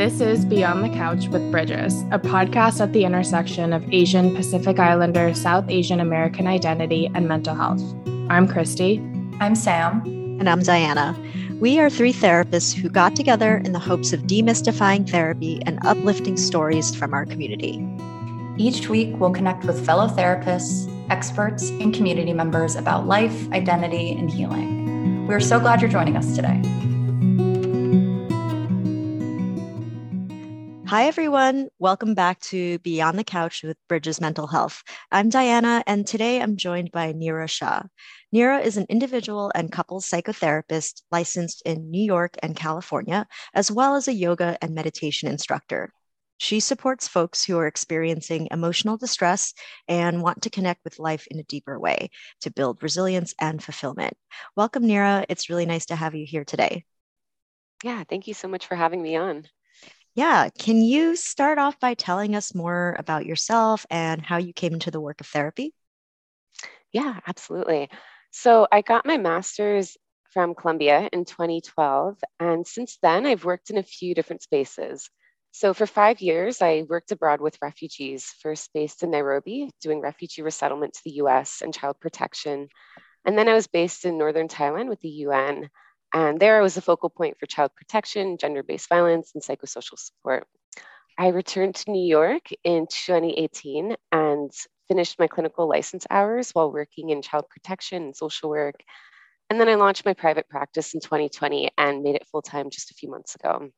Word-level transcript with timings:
This 0.00 0.22
is 0.22 0.46
Beyond 0.46 0.82
the 0.82 0.88
Couch 0.88 1.28
with 1.28 1.50
Bridges, 1.50 1.92
a 2.10 2.18
podcast 2.18 2.80
at 2.80 2.94
the 2.94 3.04
intersection 3.04 3.74
of 3.74 3.84
Asian, 3.92 4.34
Pacific 4.34 4.78
Islander, 4.78 5.34
South 5.34 5.68
Asian 5.68 6.00
American 6.00 6.46
identity, 6.46 7.10
and 7.14 7.28
mental 7.28 7.54
health. 7.54 7.82
I'm 8.30 8.48
Christy. 8.48 8.96
I'm 9.40 9.54
Sam. 9.54 10.00
And 10.40 10.48
I'm 10.48 10.62
Diana. 10.62 11.14
We 11.60 11.78
are 11.80 11.90
three 11.90 12.14
therapists 12.14 12.74
who 12.74 12.88
got 12.88 13.14
together 13.14 13.58
in 13.58 13.72
the 13.72 13.78
hopes 13.78 14.14
of 14.14 14.22
demystifying 14.22 15.06
therapy 15.06 15.60
and 15.66 15.78
uplifting 15.84 16.38
stories 16.38 16.94
from 16.94 17.12
our 17.12 17.26
community. 17.26 17.86
Each 18.56 18.88
week, 18.88 19.14
we'll 19.18 19.34
connect 19.34 19.66
with 19.66 19.84
fellow 19.84 20.06
therapists, 20.06 20.90
experts, 21.10 21.68
and 21.68 21.92
community 21.92 22.32
members 22.32 22.74
about 22.74 23.06
life, 23.06 23.52
identity, 23.52 24.12
and 24.12 24.30
healing. 24.30 25.26
We're 25.26 25.40
so 25.40 25.60
glad 25.60 25.82
you're 25.82 25.90
joining 25.90 26.16
us 26.16 26.34
today. 26.34 26.62
Hi, 30.90 31.04
everyone. 31.04 31.68
Welcome 31.78 32.14
back 32.14 32.40
to 32.40 32.80
Beyond 32.80 33.16
the 33.16 33.22
Couch 33.22 33.62
with 33.62 33.76
Bridges 33.88 34.20
Mental 34.20 34.48
Health. 34.48 34.82
I'm 35.12 35.28
Diana, 35.28 35.84
and 35.86 36.04
today 36.04 36.42
I'm 36.42 36.56
joined 36.56 36.90
by 36.90 37.12
Nira 37.12 37.48
Shah. 37.48 37.82
Nira 38.34 38.60
is 38.64 38.76
an 38.76 38.86
individual 38.88 39.52
and 39.54 39.70
couples 39.70 40.10
psychotherapist 40.10 41.02
licensed 41.12 41.62
in 41.64 41.92
New 41.92 42.02
York 42.02 42.34
and 42.42 42.56
California, 42.56 43.28
as 43.54 43.70
well 43.70 43.94
as 43.94 44.08
a 44.08 44.12
yoga 44.12 44.58
and 44.60 44.74
meditation 44.74 45.28
instructor. 45.28 45.92
She 46.38 46.58
supports 46.58 47.06
folks 47.06 47.44
who 47.44 47.56
are 47.56 47.68
experiencing 47.68 48.48
emotional 48.50 48.96
distress 48.96 49.54
and 49.86 50.24
want 50.24 50.42
to 50.42 50.50
connect 50.50 50.82
with 50.82 50.98
life 50.98 51.28
in 51.30 51.38
a 51.38 51.44
deeper 51.44 51.78
way 51.78 52.10
to 52.40 52.50
build 52.50 52.82
resilience 52.82 53.32
and 53.38 53.62
fulfillment. 53.62 54.14
Welcome, 54.56 54.82
Nira. 54.82 55.24
It's 55.28 55.48
really 55.48 55.66
nice 55.66 55.86
to 55.86 55.94
have 55.94 56.16
you 56.16 56.26
here 56.26 56.44
today. 56.44 56.84
Yeah, 57.84 58.02
thank 58.02 58.26
you 58.26 58.34
so 58.34 58.48
much 58.48 58.66
for 58.66 58.74
having 58.74 59.00
me 59.00 59.14
on. 59.14 59.46
Yeah. 60.14 60.48
Can 60.58 60.82
you 60.82 61.16
start 61.16 61.58
off 61.58 61.78
by 61.78 61.94
telling 61.94 62.34
us 62.34 62.54
more 62.54 62.96
about 62.98 63.26
yourself 63.26 63.86
and 63.90 64.24
how 64.24 64.38
you 64.38 64.52
came 64.52 64.72
into 64.72 64.90
the 64.90 65.00
work 65.00 65.20
of 65.20 65.26
therapy? 65.26 65.72
Yeah, 66.92 67.20
absolutely. 67.26 67.88
So 68.32 68.66
I 68.70 68.82
got 68.82 69.06
my 69.06 69.16
master's 69.16 69.96
from 70.32 70.54
Columbia 70.54 71.08
in 71.12 71.24
2012. 71.24 72.18
And 72.38 72.66
since 72.66 72.98
then, 73.02 73.26
I've 73.26 73.44
worked 73.44 73.70
in 73.70 73.78
a 73.78 73.82
few 73.82 74.14
different 74.14 74.42
spaces. 74.42 75.08
So 75.52 75.74
for 75.74 75.86
five 75.86 76.20
years, 76.20 76.62
I 76.62 76.84
worked 76.88 77.10
abroad 77.10 77.40
with 77.40 77.58
refugees, 77.60 78.32
first 78.40 78.70
based 78.72 79.02
in 79.02 79.10
Nairobi, 79.10 79.70
doing 79.80 80.00
refugee 80.00 80.42
resettlement 80.42 80.94
to 80.94 81.00
the 81.04 81.22
US 81.22 81.60
and 81.60 81.74
child 81.74 81.96
protection. 82.00 82.68
And 83.24 83.36
then 83.36 83.48
I 83.48 83.54
was 83.54 83.66
based 83.66 84.04
in 84.04 84.16
northern 84.16 84.48
Thailand 84.48 84.88
with 84.88 85.00
the 85.00 85.08
UN 85.26 85.68
and 86.12 86.40
there 86.40 86.58
I 86.58 86.62
was 86.62 86.76
a 86.76 86.82
focal 86.82 87.10
point 87.10 87.38
for 87.38 87.46
child 87.46 87.72
protection, 87.76 88.38
gender 88.38 88.62
based 88.62 88.88
violence, 88.88 89.32
and 89.34 89.42
psychosocial 89.42 89.98
support. 89.98 90.46
I 91.18 91.28
returned 91.28 91.74
to 91.76 91.90
New 91.90 92.06
York 92.06 92.48
in 92.64 92.86
2018 92.86 93.96
and 94.10 94.50
finished 94.88 95.18
my 95.18 95.26
clinical 95.26 95.68
license 95.68 96.06
hours 96.10 96.50
while 96.52 96.72
working 96.72 97.10
in 97.10 97.22
child 97.22 97.44
protection 97.50 98.04
and 98.04 98.16
social 98.16 98.48
work. 98.48 98.76
And 99.48 99.60
then 99.60 99.68
I 99.68 99.74
launched 99.74 100.04
my 100.04 100.14
private 100.14 100.48
practice 100.48 100.94
in 100.94 101.00
2020 101.00 101.70
and 101.76 102.02
made 102.02 102.16
it 102.16 102.26
full 102.30 102.42
time 102.42 102.70
just 102.70 102.90
a 102.90 102.94
few 102.94 103.10
months 103.10 103.34
ago. 103.34 103.68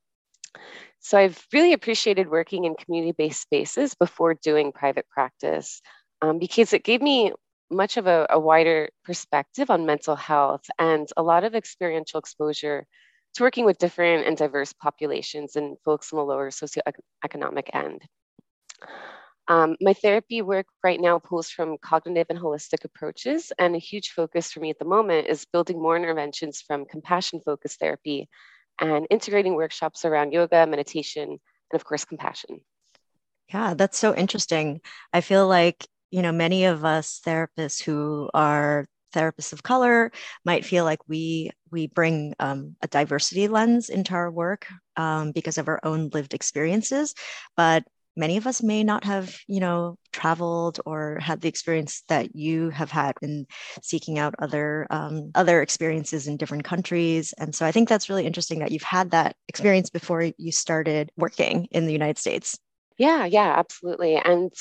So 1.00 1.18
I've 1.18 1.44
really 1.52 1.72
appreciated 1.72 2.30
working 2.30 2.64
in 2.64 2.76
community 2.76 3.12
based 3.12 3.42
spaces 3.42 3.94
before 3.94 4.34
doing 4.34 4.72
private 4.72 5.08
practice 5.08 5.82
um, 6.20 6.38
because 6.38 6.72
it 6.72 6.84
gave 6.84 7.02
me 7.02 7.32
much 7.72 7.96
of 7.96 8.06
a, 8.06 8.26
a 8.30 8.38
wider 8.38 8.90
perspective 9.04 9.70
on 9.70 9.86
mental 9.86 10.16
health 10.16 10.64
and 10.78 11.08
a 11.16 11.22
lot 11.22 11.44
of 11.44 11.54
experiential 11.54 12.20
exposure 12.20 12.86
to 13.34 13.42
working 13.42 13.64
with 13.64 13.78
different 13.78 14.26
and 14.26 14.36
diverse 14.36 14.72
populations 14.72 15.56
and 15.56 15.76
folks 15.84 16.12
on 16.12 16.18
the 16.18 16.24
lower 16.24 16.50
socioeconomic 16.50 17.70
end. 17.72 18.02
Um, 19.48 19.76
my 19.80 19.92
therapy 19.92 20.40
work 20.40 20.66
right 20.84 21.00
now 21.00 21.18
pulls 21.18 21.50
from 21.50 21.76
cognitive 21.78 22.28
and 22.30 22.38
holistic 22.38 22.84
approaches, 22.84 23.52
and 23.58 23.74
a 23.74 23.78
huge 23.78 24.10
focus 24.10 24.52
for 24.52 24.60
me 24.60 24.70
at 24.70 24.78
the 24.78 24.84
moment 24.84 25.26
is 25.26 25.46
building 25.46 25.82
more 25.82 25.96
interventions 25.96 26.60
from 26.60 26.84
compassion 26.84 27.40
focused 27.44 27.80
therapy 27.80 28.28
and 28.80 29.06
integrating 29.10 29.54
workshops 29.54 30.04
around 30.04 30.32
yoga, 30.32 30.66
meditation, 30.66 31.28
and 31.30 31.40
of 31.72 31.84
course, 31.84 32.04
compassion. 32.04 32.60
Yeah, 33.52 33.74
that's 33.74 33.98
so 33.98 34.14
interesting. 34.14 34.80
I 35.12 35.20
feel 35.20 35.46
like 35.46 35.86
you 36.12 36.22
know, 36.22 36.30
many 36.32 36.66
of 36.66 36.84
us 36.84 37.20
therapists 37.26 37.82
who 37.82 38.30
are 38.34 38.86
therapists 39.14 39.52
of 39.52 39.62
color 39.62 40.12
might 40.44 40.64
feel 40.64 40.84
like 40.84 41.00
we 41.08 41.50
we 41.70 41.86
bring 41.88 42.34
um, 42.38 42.76
a 42.82 42.88
diversity 42.88 43.48
lens 43.48 43.88
into 43.88 44.14
our 44.14 44.30
work 44.30 44.66
um, 44.96 45.32
because 45.32 45.58
of 45.58 45.68
our 45.68 45.80
own 45.82 46.10
lived 46.12 46.34
experiences, 46.34 47.14
but 47.56 47.84
many 48.14 48.36
of 48.36 48.46
us 48.46 48.62
may 48.62 48.84
not 48.84 49.04
have 49.04 49.34
you 49.48 49.58
know 49.60 49.96
traveled 50.12 50.80
or 50.84 51.18
had 51.18 51.40
the 51.40 51.48
experience 51.48 52.02
that 52.08 52.36
you 52.36 52.68
have 52.68 52.90
had 52.90 53.14
in 53.22 53.46
seeking 53.82 54.18
out 54.18 54.34
other 54.38 54.86
um, 54.90 55.30
other 55.34 55.62
experiences 55.62 56.28
in 56.28 56.36
different 56.36 56.64
countries. 56.64 57.32
And 57.38 57.54
so 57.54 57.64
i 57.64 57.72
think 57.72 57.88
that's 57.88 58.10
really 58.10 58.26
interesting 58.26 58.58
that 58.58 58.70
you've 58.70 58.82
had 58.82 59.12
that 59.12 59.34
experience 59.48 59.88
before 59.90 60.30
you 60.36 60.52
started 60.52 61.10
working 61.16 61.68
in 61.70 61.86
the 61.86 61.92
united 61.92 62.18
states. 62.18 62.58
Yeah 62.98 63.24
yeah 63.24 63.54
absolutely. 63.56 64.16
And 64.16 64.52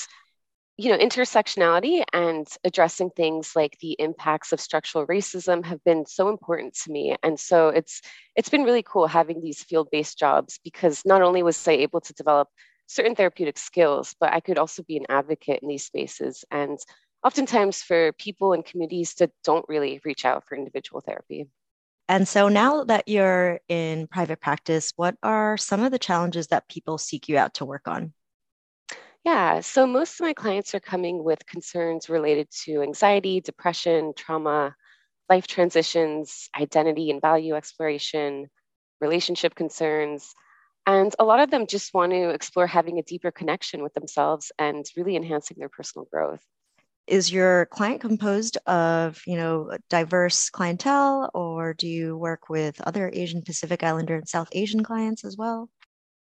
you 0.82 0.88
know, 0.88 0.98
intersectionality 0.98 2.02
and 2.12 2.48
addressing 2.64 3.08
things 3.10 3.52
like 3.54 3.78
the 3.78 3.92
impacts 4.00 4.52
of 4.52 4.60
structural 4.60 5.06
racism 5.06 5.64
have 5.64 5.82
been 5.84 6.04
so 6.04 6.28
important 6.28 6.74
to 6.74 6.90
me. 6.90 7.14
And 7.22 7.38
so 7.38 7.68
it's 7.68 8.02
it's 8.34 8.48
been 8.48 8.64
really 8.64 8.82
cool 8.82 9.06
having 9.06 9.40
these 9.40 9.62
field-based 9.62 10.18
jobs 10.18 10.58
because 10.64 11.02
not 11.04 11.22
only 11.22 11.44
was 11.44 11.68
I 11.68 11.72
able 11.72 12.00
to 12.00 12.12
develop 12.14 12.48
certain 12.88 13.14
therapeutic 13.14 13.58
skills, 13.58 14.16
but 14.18 14.32
I 14.32 14.40
could 14.40 14.58
also 14.58 14.82
be 14.82 14.96
an 14.96 15.06
advocate 15.08 15.60
in 15.62 15.68
these 15.68 15.84
spaces. 15.84 16.44
And 16.50 16.80
oftentimes 17.24 17.80
for 17.80 18.10
people 18.14 18.52
and 18.52 18.64
communities 18.64 19.14
that 19.20 19.30
don't 19.44 19.64
really 19.68 20.00
reach 20.04 20.24
out 20.24 20.42
for 20.48 20.56
individual 20.58 21.00
therapy. 21.00 21.46
And 22.08 22.26
so 22.26 22.48
now 22.48 22.82
that 22.84 23.06
you're 23.06 23.60
in 23.68 24.08
private 24.08 24.40
practice, 24.40 24.92
what 24.96 25.14
are 25.22 25.56
some 25.56 25.84
of 25.84 25.92
the 25.92 26.00
challenges 26.00 26.48
that 26.48 26.68
people 26.68 26.98
seek 26.98 27.28
you 27.28 27.38
out 27.38 27.54
to 27.54 27.64
work 27.64 27.86
on? 27.86 28.14
Yeah, 29.24 29.60
so 29.60 29.86
most 29.86 30.20
of 30.20 30.24
my 30.24 30.34
clients 30.34 30.74
are 30.74 30.80
coming 30.80 31.22
with 31.22 31.46
concerns 31.46 32.08
related 32.08 32.48
to 32.64 32.82
anxiety, 32.82 33.40
depression, 33.40 34.14
trauma, 34.16 34.74
life 35.28 35.46
transitions, 35.46 36.48
identity 36.58 37.10
and 37.10 37.20
value 37.20 37.54
exploration, 37.54 38.48
relationship 39.00 39.54
concerns. 39.54 40.34
And 40.86 41.14
a 41.18 41.24
lot 41.24 41.38
of 41.38 41.50
them 41.50 41.68
just 41.68 41.94
want 41.94 42.10
to 42.12 42.30
explore 42.30 42.66
having 42.66 42.98
a 42.98 43.02
deeper 43.04 43.30
connection 43.30 43.82
with 43.82 43.94
themselves 43.94 44.50
and 44.58 44.84
really 44.96 45.14
enhancing 45.14 45.56
their 45.60 45.68
personal 45.68 46.06
growth. 46.10 46.42
Is 47.06 47.32
your 47.32 47.66
client 47.66 48.00
composed 48.00 48.58
of, 48.66 49.22
you 49.26 49.36
know, 49.36 49.76
diverse 49.88 50.50
clientele 50.50 51.30
or 51.34 51.74
do 51.74 51.86
you 51.86 52.16
work 52.16 52.48
with 52.48 52.80
other 52.80 53.10
Asian 53.12 53.42
Pacific 53.42 53.82
Islander 53.84 54.16
and 54.16 54.28
South 54.28 54.48
Asian 54.52 54.82
clients 54.82 55.24
as 55.24 55.36
well? 55.36 55.68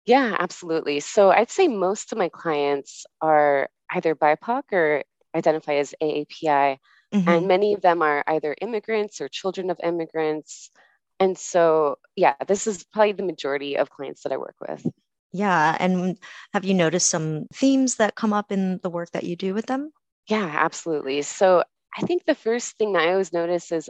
Yeah, 0.07 0.35
absolutely. 0.39 1.01
So 1.01 1.29
I'd 1.29 1.51
say 1.51 1.67
most 1.67 2.11
of 2.11 2.17
my 2.17 2.29
clients 2.29 3.05
are 3.21 3.69
either 3.91 4.15
BIPOC 4.15 4.63
or 4.71 5.03
identify 5.35 5.75
as 5.75 5.93
AAPI. 6.01 6.77
Mm-hmm. 7.13 7.29
And 7.29 7.47
many 7.47 7.73
of 7.73 7.81
them 7.81 8.01
are 8.01 8.23
either 8.25 8.55
immigrants 8.61 9.21
or 9.21 9.27
children 9.27 9.69
of 9.69 9.79
immigrants. 9.83 10.71
And 11.19 11.37
so, 11.37 11.97
yeah, 12.15 12.35
this 12.47 12.67
is 12.67 12.85
probably 12.85 13.11
the 13.13 13.23
majority 13.23 13.77
of 13.77 13.89
clients 13.89 14.23
that 14.23 14.31
I 14.31 14.37
work 14.37 14.55
with. 14.61 14.85
Yeah. 15.33 15.75
And 15.79 16.17
have 16.53 16.63
you 16.63 16.73
noticed 16.73 17.09
some 17.09 17.45
themes 17.53 17.95
that 17.95 18.15
come 18.15 18.33
up 18.33 18.51
in 18.51 18.79
the 18.83 18.89
work 18.89 19.11
that 19.11 19.23
you 19.25 19.35
do 19.35 19.53
with 19.53 19.65
them? 19.65 19.91
Yeah, 20.27 20.49
absolutely. 20.53 21.21
So 21.21 21.63
I 21.97 22.01
think 22.01 22.25
the 22.25 22.35
first 22.35 22.77
thing 22.77 22.93
that 22.93 23.03
I 23.03 23.11
always 23.11 23.33
notice 23.33 23.71
is 23.71 23.89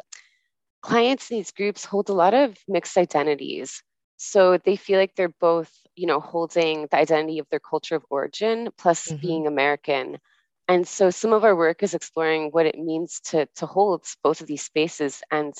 clients 0.81 1.29
in 1.29 1.37
these 1.37 1.51
groups 1.51 1.85
hold 1.85 2.09
a 2.09 2.13
lot 2.13 2.33
of 2.33 2.57
mixed 2.67 2.97
identities. 2.97 3.83
So 4.17 4.57
they 4.57 4.75
feel 4.75 4.99
like 4.99 5.15
they're 5.15 5.29
both, 5.29 5.71
you 5.95 6.07
know, 6.07 6.19
holding 6.19 6.87
the 6.89 6.97
identity 6.97 7.39
of 7.39 7.47
their 7.49 7.59
culture 7.59 7.95
of 7.95 8.05
origin 8.09 8.69
plus 8.77 9.07
mm-hmm. 9.07 9.21
being 9.21 9.47
American. 9.47 10.17
And 10.67 10.87
so 10.87 11.11
some 11.11 11.33
of 11.33 11.43
our 11.43 11.55
work 11.55 11.83
is 11.83 11.93
exploring 11.93 12.49
what 12.49 12.65
it 12.65 12.77
means 12.77 13.21
to, 13.29 13.47
to 13.55 13.65
hold 13.65 14.03
both 14.23 14.41
of 14.41 14.47
these 14.47 14.63
spaces 14.63 15.21
and, 15.31 15.53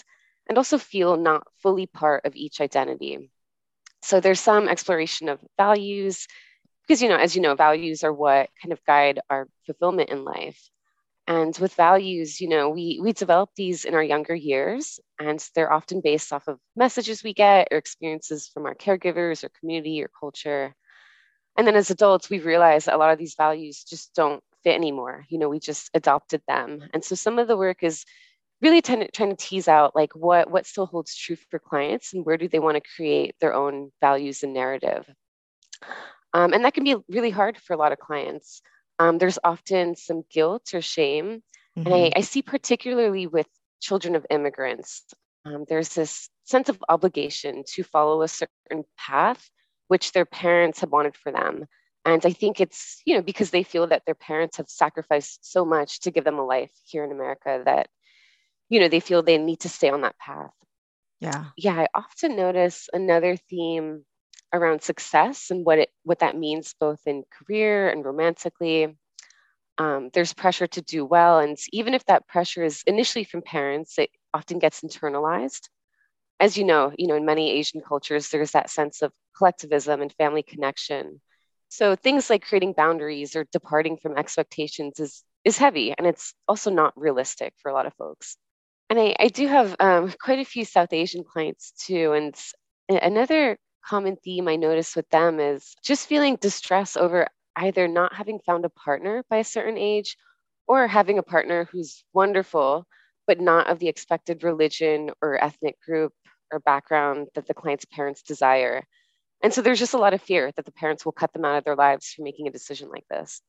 and 0.50 0.58
also 0.58 0.78
feel 0.78 1.18
not 1.18 1.48
fully 1.62 1.86
part 1.86 2.26
of 2.26 2.36
each 2.36 2.60
identity. 2.60 3.30
So 4.02 4.20
there's 4.20 4.40
some 4.40 4.68
exploration 4.68 5.30
of 5.30 5.40
values, 5.58 6.28
because, 6.82 7.02
you 7.02 7.10
know, 7.10 7.18
as 7.18 7.36
you 7.36 7.42
know, 7.42 7.56
values 7.56 8.04
are 8.04 8.14
what 8.14 8.50
kind 8.62 8.72
of 8.72 8.84
guide 8.86 9.20
our 9.30 9.48
fulfillment 9.66 10.10
in 10.10 10.24
life. 10.24 10.70
And 11.28 11.58
with 11.58 11.74
values, 11.74 12.40
you 12.40 12.48
know, 12.48 12.70
we 12.70 13.00
we 13.02 13.12
develop 13.12 13.50
these 13.56 13.84
in 13.84 13.94
our 13.94 14.04
younger 14.04 14.34
years, 14.34 15.00
and 15.20 15.46
they're 15.54 15.74
often 15.74 16.00
based 16.02 16.32
off 16.32 16.48
of 16.48 16.58
messages 16.76 17.24
we 17.24 17.34
get 17.34 17.68
or 17.70 17.78
experiences 17.78 18.48
from 18.48 18.66
our 18.66 18.76
caregivers 18.76 19.44
or 19.44 19.50
community 19.60 20.02
or 20.02 20.10
culture. 20.20 20.74
And 21.58 21.68
then 21.68 21.76
as 21.76 21.90
adults, 21.90 22.30
we 22.30 22.40
realize 22.40 22.86
that 22.86 22.96
a 22.96 22.98
lot 22.98 23.12
of 23.12 23.20
these 23.20 23.36
values 23.36 23.84
just 23.84 24.14
don't 24.16 24.42
fit 24.64 24.76
anymore. 24.76 25.26
You 25.30 25.40
know, 25.40 25.50
we 25.50 25.60
just 25.60 25.90
adopted 25.94 26.42
them. 26.48 26.84
And 26.94 27.04
so 27.04 27.16
some 27.16 27.40
of 27.40 27.48
the 27.48 27.58
work 27.58 27.84
is 27.84 28.06
really 28.62 28.82
trying 28.82 29.02
to, 29.02 29.12
trying 29.12 29.36
to 29.36 29.36
tease 29.36 29.68
out 29.68 29.96
like 29.96 30.16
what 30.16 30.50
what 30.50 30.66
still 30.66 30.86
holds 30.86 31.16
true 31.16 31.38
for 31.50 31.60
clients 31.60 32.14
and 32.14 32.26
where 32.26 32.38
do 32.38 32.48
they 32.48 32.60
want 32.60 32.76
to 32.76 32.90
create 32.96 33.36
their 33.42 33.54
own 33.54 33.92
values 34.02 34.44
and 34.44 34.54
narrative. 34.54 35.06
Um, 36.34 36.54
and 36.54 36.64
that 36.64 36.74
can 36.74 36.84
be 36.84 36.96
really 37.10 37.32
hard 37.32 37.58
for 37.58 37.74
a 37.74 37.78
lot 37.78 37.92
of 37.92 38.00
clients. 38.00 38.62
Um, 39.00 39.18
there's 39.18 39.40
often 39.44 39.96
some 39.96 40.24
guilt 40.30 40.74
or 40.74 40.82
shame. 40.82 41.44
Mm-hmm. 41.78 41.86
And 41.86 41.94
I, 41.94 41.98
mm-hmm. 41.98 42.18
I, 42.20 42.22
see 42.22 42.42
particularly 42.42 43.28
with 43.28 43.48
children 43.80 44.16
of 44.16 44.26
immigrants, 44.30 45.04
um, 45.46 45.66
there's 45.70 45.90
this 45.90 46.30
sense 46.46 46.70
of 46.70 46.84
obligation 46.90 47.64
to 47.76 47.84
follow 47.84 48.22
a 48.22 48.28
certain 48.28 48.84
path 48.98 49.50
which 49.88 50.12
their 50.12 50.26
parents 50.26 50.80
had 50.80 50.92
wanted 50.92 51.16
for 51.16 51.32
them. 51.32 51.66
And 52.04 52.26
I 52.26 52.32
think 52.32 52.62
it's, 52.62 53.02
you 53.06 53.16
know, 53.16 53.22
because 53.22 53.52
they 53.52 53.64
feel 53.64 53.88
that 53.88 54.04
their 54.06 54.16
parents 54.16 54.58
have 54.58 54.70
sacrificed 54.70 55.50
so 55.50 55.66
much 55.66 56.02
to 56.02 56.12
give 56.12 56.24
them 56.24 56.40
a 56.40 56.46
life 56.46 56.72
here 56.86 57.04
in 57.04 57.12
America 57.12 57.62
that, 57.66 57.90
you 58.70 58.80
know, 58.80 58.88
they 58.88 59.00
feel 59.00 59.22
they 59.22 59.38
need 59.38 59.62
to 59.62 59.70
stay 59.70 59.90
on 59.90 60.02
that 60.02 60.18
path. 60.18 60.52
Yeah. 61.20 61.46
Yeah. 61.58 61.76
I 61.82 61.88
often 61.94 62.36
notice 62.36 62.90
another 62.94 63.36
theme 63.36 64.06
around 64.54 64.82
success 64.82 65.52
and 65.52 65.66
what 65.66 65.80
it 65.80 65.90
what 66.04 66.20
that 66.20 66.38
means 66.38 66.76
both 66.80 67.00
in 67.06 67.24
career 67.32 67.90
and 67.90 68.06
romantically. 68.06 68.98
Um, 69.80 70.10
there's 70.14 70.34
pressure 70.34 70.68
to 70.68 70.82
do 70.82 71.06
well, 71.06 71.40
and 71.40 71.58
even 71.72 71.94
if 71.94 72.04
that 72.06 72.28
pressure 72.28 72.64
is 72.64 72.84
initially 72.88 73.24
from 73.24 73.44
parents, 73.44 74.00
it 74.00 74.10
often 74.34 74.58
gets 74.60 74.82
internalized. 74.82 75.70
As 76.40 76.58
you 76.58 76.64
know, 76.66 76.94
you 76.98 77.08
know, 77.08 77.16
in 77.16 77.26
many 77.26 77.52
Asian 77.52 77.82
cultures, 77.82 78.30
there's 78.30 78.52
that 78.52 78.70
sense 78.72 79.02
of 79.04 79.14
collectivism 79.38 80.02
and 80.02 80.12
family 80.14 80.44
connection. 80.44 81.22
So 81.70 81.96
things 81.96 82.30
like 82.30 82.46
creating 82.46 82.74
boundaries 82.74 83.36
or 83.36 83.46
departing 83.52 83.98
from 83.98 84.18
expectations 84.18 85.00
is 85.00 85.24
is 85.46 85.58
heavy, 85.58 85.94
and 85.98 86.08
it's 86.08 86.34
also 86.48 86.72
not 86.72 86.94
realistic 86.98 87.54
for 87.62 87.70
a 87.70 87.74
lot 87.74 87.86
of 87.86 87.94
folks. 87.96 88.38
And 88.90 89.00
I, 89.00 89.16
I 89.20 89.28
do 89.28 89.48
have 89.48 89.76
um, 89.80 90.14
quite 90.22 90.40
a 90.40 90.46
few 90.46 90.66
South 90.66 90.94
Asian 90.94 91.24
clients 91.24 91.72
too, 91.86 92.14
and 92.14 92.36
another 92.90 93.58
common 93.88 94.18
theme 94.18 94.48
I 94.48 94.56
notice 94.56 94.96
with 94.96 95.10
them 95.10 95.40
is 95.40 95.76
just 95.84 96.08
feeling 96.08 96.36
distress 96.36 96.98
over 96.98 97.28
either 97.56 97.88
not 97.88 98.14
having 98.14 98.40
found 98.46 98.66
a 98.66 98.70
partner 98.70 99.24
by 99.30 99.38
a 99.38 99.44
certain 99.44 99.78
age 99.78 100.18
or 100.68 100.88
having 100.88 101.18
a 101.18 101.24
partner 101.24 101.68
who's 101.72 102.04
wonderful, 102.14 102.86
but 103.26 103.40
not 103.40 103.68
of 103.68 103.80
the 103.80 103.88
expected 103.88 104.44
religion 104.44 105.12
or 105.22 105.44
ethnic 105.44 105.80
group 105.82 106.14
or 106.52 106.60
background 106.60 107.28
that 107.36 107.48
the 107.48 107.54
client's 107.54 107.86
parents 107.86 108.22
desire. 108.22 108.84
And 109.42 109.54
so 109.54 109.62
there's 109.62 109.80
just 109.80 109.94
a 109.94 110.00
lot 110.00 110.14
of 110.14 110.22
fear 110.22 110.52
that 110.56 110.66
the 110.66 110.72
parents 110.72 111.06
will 111.06 111.12
cut 111.12 111.34
them 111.34 111.46
out 111.46 111.58
of 111.58 111.64
their 111.64 111.76
lives 111.76 112.12
for 112.12 112.24
making 112.24 112.48
a 112.48 112.52
decision 112.52 112.90
like 112.90 113.06
this. 113.10 113.42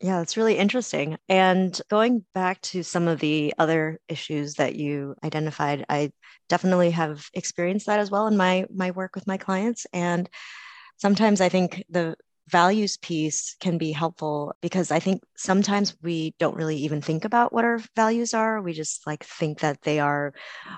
Yeah, 0.00 0.18
that's 0.18 0.36
really 0.36 0.56
interesting. 0.56 1.18
And 1.28 1.78
going 1.90 2.24
back 2.32 2.60
to 2.62 2.84
some 2.84 3.08
of 3.08 3.18
the 3.18 3.52
other 3.58 3.98
issues 4.08 4.54
that 4.54 4.76
you 4.76 5.16
identified, 5.24 5.84
I 5.88 6.12
definitely 6.48 6.90
have 6.92 7.28
experienced 7.34 7.86
that 7.86 7.98
as 7.98 8.10
well 8.10 8.28
in 8.28 8.36
my 8.36 8.66
my 8.72 8.92
work 8.92 9.16
with 9.16 9.26
my 9.26 9.38
clients. 9.38 9.86
And 9.92 10.28
sometimes 10.98 11.40
I 11.40 11.48
think 11.48 11.84
the 11.88 12.14
values 12.48 12.96
piece 12.96 13.56
can 13.60 13.76
be 13.76 13.92
helpful 13.92 14.54
because 14.62 14.90
I 14.90 15.00
think 15.00 15.22
sometimes 15.36 15.96
we 16.00 16.34
don't 16.38 16.56
really 16.56 16.76
even 16.76 17.02
think 17.02 17.24
about 17.24 17.52
what 17.52 17.64
our 17.64 17.80
values 17.96 18.34
are. 18.34 18.62
We 18.62 18.72
just 18.74 19.06
like 19.06 19.24
think 19.24 19.60
that 19.60 19.82
they 19.82 19.98
are 19.98 20.32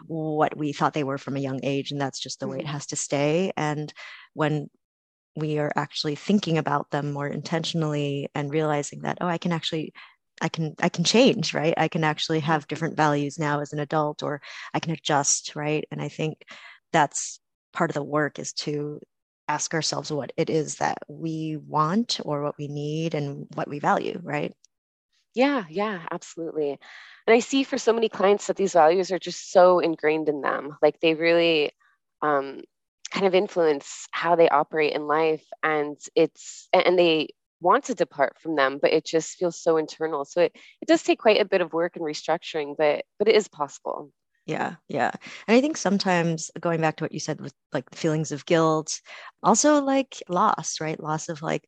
what 0.06 0.56
we 0.56 0.72
thought 0.72 0.94
they 0.94 1.04
were 1.04 1.18
from 1.18 1.36
a 1.36 1.40
young 1.40 1.60
age, 1.62 1.92
and 1.92 2.00
that's 2.00 2.20
just 2.20 2.40
the 2.40 2.48
way 2.48 2.58
it 2.58 2.62
mm-hmm. 2.64 2.72
has 2.72 2.86
to 2.86 2.96
stay. 2.96 3.52
And 3.56 3.92
when 4.32 4.70
we 5.36 5.58
are 5.58 5.72
actually 5.76 6.16
thinking 6.16 6.58
about 6.58 6.90
them 6.90 7.12
more 7.12 7.26
intentionally 7.26 8.28
and 8.34 8.50
realizing 8.52 9.00
that 9.02 9.18
oh 9.20 9.26
i 9.26 9.38
can 9.38 9.52
actually 9.52 9.92
i 10.40 10.48
can 10.48 10.74
i 10.80 10.88
can 10.88 11.04
change 11.04 11.54
right? 11.54 11.74
I 11.76 11.88
can 11.88 12.04
actually 12.04 12.40
have 12.40 12.66
different 12.68 12.96
values 12.96 13.38
now 13.38 13.60
as 13.60 13.72
an 13.72 13.78
adult 13.78 14.22
or 14.22 14.40
i 14.74 14.80
can 14.80 14.92
adjust 14.92 15.54
right? 15.54 15.84
And 15.90 16.00
i 16.00 16.08
think 16.08 16.42
that's 16.92 17.40
part 17.72 17.90
of 17.90 17.94
the 17.94 18.02
work 18.02 18.38
is 18.38 18.52
to 18.52 19.00
ask 19.48 19.74
ourselves 19.74 20.12
what 20.12 20.32
it 20.36 20.48
is 20.50 20.76
that 20.76 20.98
we 21.08 21.58
want 21.66 22.20
or 22.24 22.42
what 22.42 22.56
we 22.58 22.68
need 22.68 23.14
and 23.14 23.46
what 23.54 23.68
we 23.68 23.78
value 23.78 24.18
right? 24.22 24.52
Yeah 25.34 25.64
yeah 25.70 26.06
absolutely. 26.10 26.70
And 27.26 27.34
i 27.34 27.38
see 27.38 27.62
for 27.62 27.78
so 27.78 27.92
many 27.92 28.08
clients 28.08 28.46
that 28.46 28.56
these 28.56 28.72
values 28.72 29.12
are 29.12 29.18
just 29.18 29.52
so 29.52 29.78
ingrained 29.78 30.28
in 30.28 30.40
them. 30.40 30.76
Like 30.82 31.00
they 31.00 31.14
really 31.14 31.72
um, 32.22 32.62
kind 33.10 33.26
of 33.26 33.34
influence 33.34 34.06
how 34.12 34.36
they 34.36 34.48
operate 34.48 34.92
in 34.92 35.06
life 35.06 35.44
and 35.62 35.96
it's 36.14 36.68
and 36.72 36.98
they 36.98 37.28
want 37.60 37.84
to 37.84 37.94
depart 37.94 38.38
from 38.40 38.56
them 38.56 38.78
but 38.80 38.92
it 38.92 39.04
just 39.04 39.36
feels 39.36 39.60
so 39.60 39.76
internal. 39.76 40.24
So 40.24 40.42
it, 40.42 40.52
it 40.80 40.88
does 40.88 41.02
take 41.02 41.18
quite 41.18 41.40
a 41.40 41.44
bit 41.44 41.60
of 41.60 41.72
work 41.72 41.96
and 41.96 42.04
restructuring 42.04 42.76
but 42.76 43.04
but 43.18 43.28
it 43.28 43.36
is 43.36 43.48
possible. 43.48 44.12
Yeah 44.46 44.76
yeah. 44.88 45.10
And 45.46 45.56
i 45.56 45.60
think 45.60 45.76
sometimes 45.76 46.50
going 46.60 46.80
back 46.80 46.96
to 46.96 47.04
what 47.04 47.12
you 47.12 47.20
said 47.20 47.40
with 47.40 47.52
like 47.72 47.94
feelings 47.94 48.32
of 48.32 48.46
guilt 48.46 49.00
also 49.42 49.82
like 49.82 50.22
loss 50.28 50.80
right? 50.80 51.00
Loss 51.00 51.28
of 51.28 51.42
like 51.42 51.64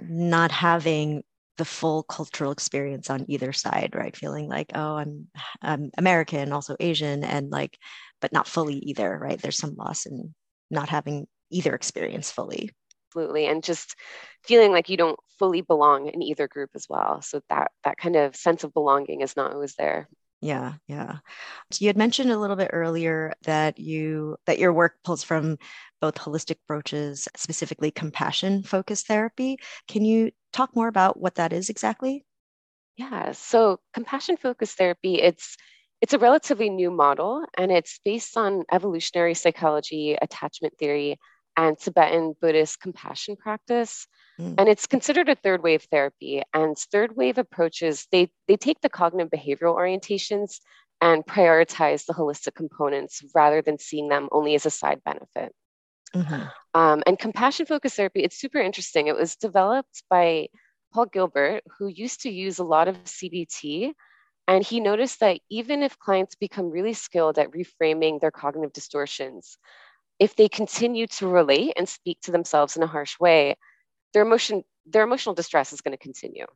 not 0.00 0.50
having 0.50 1.22
the 1.58 1.64
full 1.64 2.02
cultural 2.04 2.52
experience 2.52 3.10
on 3.10 3.26
either 3.28 3.52
side 3.52 3.94
right? 3.94 4.16
Feeling 4.16 4.48
like 4.48 4.70
oh 4.74 4.96
i'm 4.96 5.26
i'm 5.62 5.90
american 5.98 6.52
also 6.52 6.76
asian 6.80 7.24
and 7.24 7.50
like 7.50 7.76
but 8.20 8.32
not 8.32 8.46
fully 8.46 8.76
either 8.76 9.18
right? 9.18 9.40
There's 9.40 9.56
some 9.56 9.74
loss 9.76 10.06
in 10.06 10.34
not 10.70 10.88
having 10.88 11.26
either 11.50 11.74
experience 11.74 12.30
fully. 12.30 12.70
Absolutely. 13.08 13.46
And 13.46 13.62
just 13.64 13.96
feeling 14.44 14.70
like 14.70 14.88
you 14.88 14.96
don't 14.96 15.18
fully 15.38 15.62
belong 15.62 16.08
in 16.08 16.22
either 16.22 16.46
group 16.46 16.70
as 16.74 16.86
well. 16.88 17.22
So 17.22 17.40
that 17.48 17.72
that 17.84 17.96
kind 17.96 18.14
of 18.14 18.36
sense 18.36 18.62
of 18.62 18.72
belonging 18.72 19.20
is 19.20 19.36
not 19.36 19.52
always 19.52 19.74
there. 19.74 20.08
Yeah 20.40 20.74
yeah. 20.86 21.16
So 21.72 21.78
you 21.82 21.88
had 21.88 21.96
mentioned 21.96 22.30
a 22.30 22.38
little 22.38 22.56
bit 22.56 22.70
earlier 22.72 23.32
that 23.42 23.78
you 23.78 24.36
that 24.46 24.58
your 24.58 24.72
work 24.72 24.94
pulls 25.04 25.24
from 25.24 25.58
both 26.00 26.14
holistic 26.14 26.56
approaches 26.64 27.26
specifically 27.36 27.90
compassion 27.90 28.62
focused 28.62 29.06
therapy. 29.06 29.58
Can 29.88 30.04
you 30.04 30.30
talk 30.52 30.74
more 30.76 30.88
about 30.88 31.18
what 31.18 31.34
that 31.34 31.52
is 31.52 31.68
exactly? 31.68 32.24
Yeah. 32.96 33.32
So 33.32 33.80
compassion 33.92 34.36
focused 34.36 34.78
therapy 34.78 35.16
it's 35.16 35.56
it's 36.00 36.14
a 36.14 36.18
relatively 36.18 36.70
new 36.70 36.90
model 36.90 37.44
and 37.56 37.70
it's 37.70 38.00
based 38.04 38.36
on 38.36 38.64
evolutionary 38.72 39.34
psychology, 39.34 40.16
attachment 40.20 40.74
theory, 40.78 41.18
and 41.56 41.78
Tibetan 41.78 42.34
Buddhist 42.40 42.80
compassion 42.80 43.36
practice. 43.36 44.06
Mm. 44.40 44.54
And 44.58 44.68
it's 44.68 44.86
considered 44.86 45.28
a 45.28 45.34
third 45.34 45.62
wave 45.62 45.86
therapy. 45.90 46.42
And 46.54 46.76
third 46.76 47.16
wave 47.16 47.38
approaches, 47.38 48.06
they, 48.10 48.30
they 48.48 48.56
take 48.56 48.80
the 48.80 48.88
cognitive 48.88 49.30
behavioral 49.30 49.76
orientations 49.76 50.60
and 51.02 51.24
prioritize 51.26 52.06
the 52.06 52.14
holistic 52.14 52.54
components 52.54 53.22
rather 53.34 53.62
than 53.62 53.78
seeing 53.78 54.08
them 54.08 54.28
only 54.32 54.54
as 54.54 54.66
a 54.66 54.70
side 54.70 55.02
benefit. 55.04 55.52
Mm-hmm. 56.14 56.42
Um, 56.74 57.02
and 57.06 57.18
compassion 57.18 57.66
focused 57.66 57.96
therapy, 57.96 58.22
it's 58.22 58.38
super 58.38 58.58
interesting. 58.58 59.06
It 59.06 59.16
was 59.16 59.36
developed 59.36 60.02
by 60.08 60.48
Paul 60.92 61.06
Gilbert, 61.06 61.62
who 61.78 61.88
used 61.88 62.22
to 62.22 62.30
use 62.30 62.58
a 62.58 62.64
lot 62.64 62.88
of 62.88 63.02
CBT 63.04 63.92
and 64.50 64.64
he 64.64 64.80
noticed 64.80 65.20
that 65.20 65.38
even 65.48 65.84
if 65.84 65.96
clients 66.00 66.34
become 66.34 66.70
really 66.70 66.92
skilled 66.92 67.38
at 67.38 67.52
reframing 67.52 68.20
their 68.20 68.32
cognitive 68.32 68.72
distortions, 68.72 69.56
if 70.18 70.34
they 70.34 70.48
continue 70.48 71.06
to 71.06 71.28
relate 71.28 71.74
and 71.76 71.88
speak 71.88 72.18
to 72.22 72.32
themselves 72.32 72.76
in 72.76 72.82
a 72.82 72.88
harsh 72.88 73.14
way, 73.20 73.54
their 74.12 74.22
emotion, 74.22 74.64
their 74.86 75.04
emotional 75.04 75.36
distress 75.36 75.72
is 75.72 75.82
going 75.82 75.96
to 75.96 76.02
continue. 76.02 76.46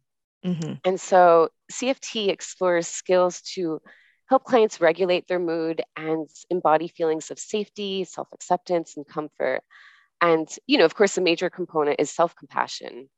Mm-hmm. 0.45 0.73
And 0.85 1.01
so 1.01 1.51
CFT 1.71 2.31
explores 2.31 2.89
skills 2.89 3.41
to 3.55 3.81
help 4.29 4.43
clients 4.43 4.81
regulate 4.81 5.29
their 5.29 5.39
mood 5.39 5.81
and 5.97 6.29
embody 6.51 6.89
feelings 6.89 7.31
of 7.31 7.39
safety, 7.39 8.03
self-acceptance, 8.03 8.97
and 8.97 9.07
comfort. 9.07 9.61
And, 10.21 10.49
you 10.67 10.79
know, 10.79 10.85
of 10.85 10.97
course, 10.97 11.17
a 11.17 11.21
major 11.21 11.49
component 11.49 12.01
is 12.01 12.11
self-compassion. 12.11 13.09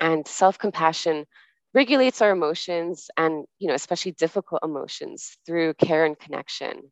And 0.00 0.26
self-compassion 0.26 1.26
regulates 1.74 2.22
our 2.22 2.30
emotions 2.30 3.10
and 3.16 3.44
you 3.58 3.68
know 3.68 3.74
especially 3.74 4.12
difficult 4.12 4.62
emotions 4.64 5.36
through 5.46 5.74
care 5.74 6.04
and 6.04 6.18
connection. 6.18 6.90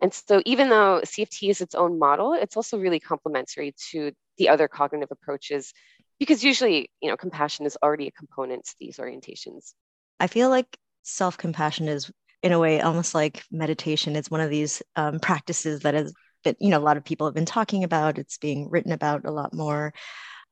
And 0.00 0.14
so 0.14 0.40
even 0.44 0.68
though 0.68 1.00
cft 1.04 1.50
is 1.50 1.60
its 1.60 1.74
own 1.74 1.98
model 1.98 2.32
it's 2.32 2.56
also 2.56 2.78
really 2.78 3.00
complementary 3.00 3.74
to 3.90 4.12
the 4.36 4.48
other 4.48 4.68
cognitive 4.68 5.08
approaches 5.10 5.72
because 6.18 6.44
usually 6.44 6.90
you 7.00 7.10
know 7.10 7.16
compassion 7.16 7.66
is 7.66 7.76
already 7.82 8.06
a 8.08 8.12
component 8.12 8.64
to 8.64 8.74
these 8.78 8.98
orientations. 8.98 9.72
I 10.20 10.26
feel 10.26 10.50
like 10.50 10.76
self-compassion 11.02 11.88
is 11.88 12.10
in 12.42 12.52
a 12.52 12.58
way 12.58 12.80
almost 12.80 13.14
like 13.14 13.42
meditation. 13.50 14.14
It's 14.16 14.30
one 14.30 14.40
of 14.40 14.50
these 14.50 14.82
um, 14.96 15.18
practices 15.18 15.80
that 15.80 15.94
has 15.94 16.12
been 16.44 16.56
you 16.60 16.70
know 16.70 16.78
a 16.78 16.80
lot 16.80 16.96
of 16.96 17.04
people 17.04 17.26
have 17.26 17.34
been 17.34 17.44
talking 17.44 17.84
about. 17.84 18.18
It's 18.18 18.38
being 18.38 18.68
written 18.70 18.92
about 18.92 19.24
a 19.24 19.30
lot 19.32 19.52
more. 19.54 19.92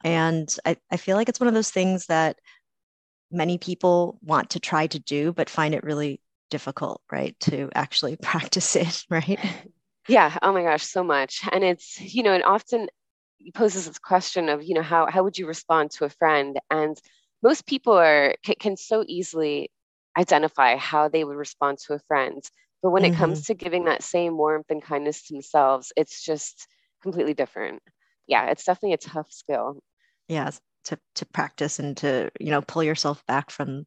And 0.04 0.54
I, 0.64 0.76
I 0.90 0.96
feel 0.98 1.16
like 1.16 1.28
it's 1.28 1.40
one 1.40 1.48
of 1.48 1.54
those 1.54 1.70
things 1.70 2.06
that 2.06 2.36
many 3.30 3.58
people 3.58 4.18
want 4.22 4.50
to 4.50 4.60
try 4.60 4.86
to 4.86 4.98
do, 4.98 5.32
but 5.32 5.50
find 5.50 5.74
it 5.74 5.84
really 5.84 6.20
difficult, 6.50 7.02
right? 7.10 7.38
To 7.40 7.70
actually 7.74 8.16
practice 8.22 8.76
it, 8.76 9.04
right? 9.10 9.38
Yeah. 10.08 10.36
Oh 10.42 10.52
my 10.52 10.62
gosh, 10.62 10.84
so 10.84 11.02
much. 11.02 11.40
And 11.50 11.64
it's, 11.64 12.00
you 12.00 12.22
know, 12.22 12.32
it 12.32 12.44
often 12.44 12.88
poses 13.54 13.86
this 13.86 13.98
question 13.98 14.48
of, 14.48 14.62
you 14.62 14.74
know, 14.74 14.82
how, 14.82 15.06
how 15.06 15.24
would 15.24 15.38
you 15.38 15.46
respond 15.46 15.90
to 15.92 16.04
a 16.04 16.10
friend? 16.10 16.58
And 16.70 16.96
most 17.42 17.66
people 17.66 17.94
are 17.94 18.34
can 18.60 18.76
so 18.76 19.04
easily 19.06 19.70
identify 20.16 20.76
how 20.76 21.08
they 21.08 21.24
would 21.24 21.36
respond 21.36 21.78
to 21.78 21.94
a 21.94 21.98
friend. 21.98 22.42
But 22.82 22.90
when 22.90 23.02
mm-hmm. 23.02 23.14
it 23.14 23.16
comes 23.16 23.46
to 23.46 23.54
giving 23.54 23.84
that 23.84 24.02
same 24.02 24.36
warmth 24.36 24.70
and 24.70 24.82
kindness 24.82 25.26
to 25.26 25.34
themselves, 25.34 25.92
it's 25.96 26.22
just 26.22 26.66
completely 27.02 27.34
different. 27.34 27.82
yeah, 28.26 28.46
it's 28.46 28.64
definitely 28.64 28.94
a 28.94 28.98
tough 28.98 29.30
skill. 29.30 29.80
Yeah, 30.28 30.50
to 30.86 30.98
to 31.16 31.26
practice 31.26 31.78
and 31.78 31.96
to 31.98 32.30
you 32.40 32.50
know 32.50 32.62
pull 32.62 32.82
yourself 32.82 33.24
back 33.26 33.50
from 33.50 33.86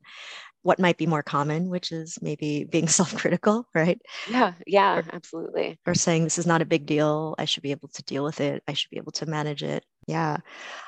what 0.62 0.79
might 0.79 0.98
be 0.98 1.08
more 1.08 1.24
common, 1.24 1.70
which 1.70 1.91
is 1.91 2.18
maybe 2.22 2.65
being 2.65 2.88
self-critical, 3.00 3.65
right? 3.74 4.00
Yeah, 4.29 4.53
yeah, 4.68 4.98
or, 4.98 5.03
absolutely. 5.13 5.79
Or 5.86 5.96
saying 5.96 6.25
this 6.25 6.38
is 6.38 6.46
not 6.46 6.62
a 6.62 6.65
big 6.65 6.86
deal. 6.86 7.36
I 7.38 7.46
should 7.46 7.63
be 7.63 7.72
able 7.72 7.88
to 7.89 8.03
deal 8.03 8.24
with 8.24 8.41
it. 8.41 8.62
I 8.68 8.74
should 8.74 8.89
be 8.89 8.98
able 8.98 9.13
to 9.13 9.25
manage 9.25 9.63
it. 9.63 9.86
Yeah. 10.08 10.38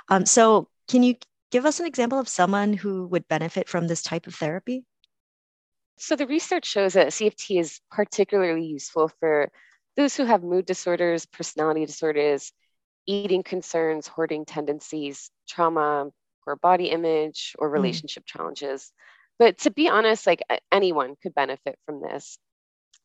Um, 0.10 0.26
so 0.26 0.68
can 0.90 1.04
you 1.04 1.16
give 1.52 1.66
us 1.66 1.80
an 1.80 1.86
example 1.86 2.20
of 2.20 2.28
someone 2.28 2.74
who 2.74 3.08
would 3.08 3.28
benefit 3.28 3.70
from 3.70 3.88
this 3.88 4.04
type 4.04 4.28
of 4.28 4.36
therapy? 4.36 4.84
So 5.98 6.16
the 6.16 6.28
research 6.28 6.66
shows 6.66 6.94
that 6.94 7.10
CFT 7.10 7.60
is 7.60 7.80
particularly 7.92 8.66
useful 8.66 9.10
for 9.20 9.52
those 9.96 10.16
who 10.16 10.26
have 10.26 10.44
mood 10.44 10.66
disorders, 10.66 11.26
personality 11.26 11.86
disorders, 11.86 12.52
eating 13.08 13.44
concerns, 13.44 14.08
hoarding 14.08 14.46
tendencies, 14.46 15.32
trauma, 15.48 16.10
or 16.46 16.56
body 16.56 16.86
image, 16.86 17.56
or 17.60 17.68
hmm. 17.68 17.74
relationship 17.74 18.24
mm. 18.24 18.28
challenges. 18.28 18.92
But 19.40 19.58
to 19.60 19.72
be 19.72 19.90
honest, 19.90 20.28
like 20.28 20.44
anyone 20.72 21.16
could 21.22 21.34
benefit 21.34 21.78
from 21.86 22.02
this. 22.02 22.38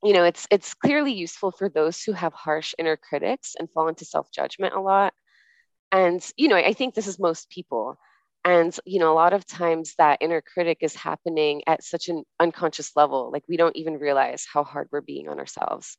You 0.02 0.12
know, 0.12 0.24
it's 0.24 0.46
it's 0.50 0.74
clearly 0.74 1.12
useful 1.12 1.50
for 1.50 1.68
those 1.68 2.02
who 2.02 2.12
have 2.12 2.34
harsh 2.34 2.74
inner 2.78 2.96
critics 2.96 3.54
and 3.58 3.70
fall 3.70 3.88
into 3.88 4.04
self-judgment 4.04 4.74
a 4.74 4.80
lot. 4.80 5.14
And 5.92 6.24
you 6.36 6.48
know, 6.48 6.56
I 6.56 6.74
think 6.74 6.94
this 6.94 7.06
is 7.06 7.18
most 7.18 7.48
people. 7.48 7.96
And 8.44 8.78
you 8.84 9.00
know, 9.00 9.12
a 9.12 9.14
lot 9.14 9.32
of 9.32 9.46
times 9.46 9.94
that 9.98 10.18
inner 10.20 10.42
critic 10.42 10.78
is 10.82 10.94
happening 10.94 11.62
at 11.66 11.82
such 11.82 12.08
an 12.08 12.24
unconscious 12.38 12.92
level, 12.94 13.30
like 13.32 13.44
we 13.48 13.56
don't 13.56 13.76
even 13.76 13.98
realize 13.98 14.46
how 14.52 14.62
hard 14.62 14.88
we're 14.92 15.00
being 15.00 15.28
on 15.28 15.38
ourselves. 15.38 15.96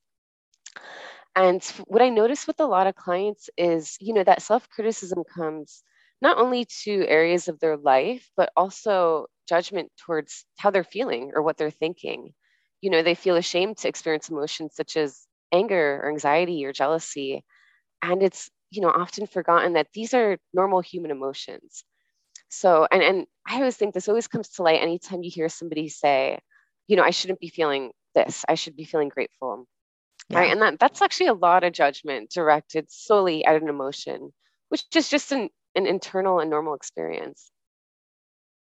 And 1.38 1.63
what 1.88 2.01
I 2.01 2.10
notice 2.10 2.48
with 2.48 2.60
a 2.60 2.65
lot 2.65 2.88
of 2.88 2.96
clients 2.96 3.50
is, 3.58 3.98
you 4.01 4.13
know, 4.13 4.25
that 4.25 4.41
self 4.41 4.70
criticism 4.70 5.24
comes 5.24 5.84
not 6.22 6.38
only 6.38 6.65
to 6.84 7.08
areas 7.08 7.48
of 7.48 7.60
their 7.62 7.77
life, 7.77 8.29
but 8.36 8.51
also 8.58 9.27
judgment 9.48 9.91
towards 10.06 10.46
how 10.58 10.72
they're 10.72 10.84
feeling 10.84 11.32
or 11.36 11.41
what 11.44 11.58
they're 11.58 11.72
thinking. 11.72 12.34
You 12.82 12.89
know, 12.89 13.03
they 13.03 13.15
feel 13.15 13.38
ashamed 13.38 13.77
to 13.79 13.88
experience 13.89 14.29
emotions 14.29 14.75
such 14.75 14.98
as 14.98 15.27
anger 15.53 16.01
or 16.03 16.10
anxiety 16.12 16.65
or 16.65 16.74
jealousy. 16.74 17.46
And 18.03 18.24
it's, 18.24 18.50
you 18.72 18.82
know, 18.82 18.91
often 18.91 19.27
forgotten 19.27 19.74
that 19.74 19.89
these 19.94 20.13
are 20.13 20.38
normal 20.53 20.82
human 20.82 21.12
emotions. 21.12 21.86
So, 22.50 22.88
and, 22.91 23.03
and 23.03 23.27
I 23.48 23.58
always 23.58 23.77
think 23.77 23.94
this 23.94 24.10
always 24.10 24.27
comes 24.27 24.50
to 24.51 24.63
light 24.63 24.82
anytime 24.82 25.24
you 25.24 25.32
hear 25.34 25.50
somebody 25.50 25.89
say, 25.89 26.39
you 26.88 26.96
know, 26.98 27.03
I 27.03 27.12
shouldn't 27.12 27.39
be 27.41 27.50
feeling 27.50 27.91
this, 28.15 28.46
I 28.50 28.56
should 28.56 28.75
be 28.77 28.86
feeling 28.86 29.10
grateful. 29.10 29.67
Yeah. 30.29 30.39
Right. 30.39 30.51
And 30.51 30.62
that, 30.62 30.79
that's 30.79 31.01
actually 31.01 31.27
a 31.27 31.34
lot 31.34 31.63
of 31.63 31.74
judgment 31.74 32.29
directed 32.31 32.91
solely 32.91 33.46
at 33.46 33.62
an 33.62 33.69
emotion, 33.69 34.34
which 34.69 34.84
is 34.96 35.10
just 35.10 35.31
an 35.31 35.50
an 35.75 35.86
internal 35.86 36.39
and 36.39 36.50
normal 36.50 36.74
experience. 36.74 37.51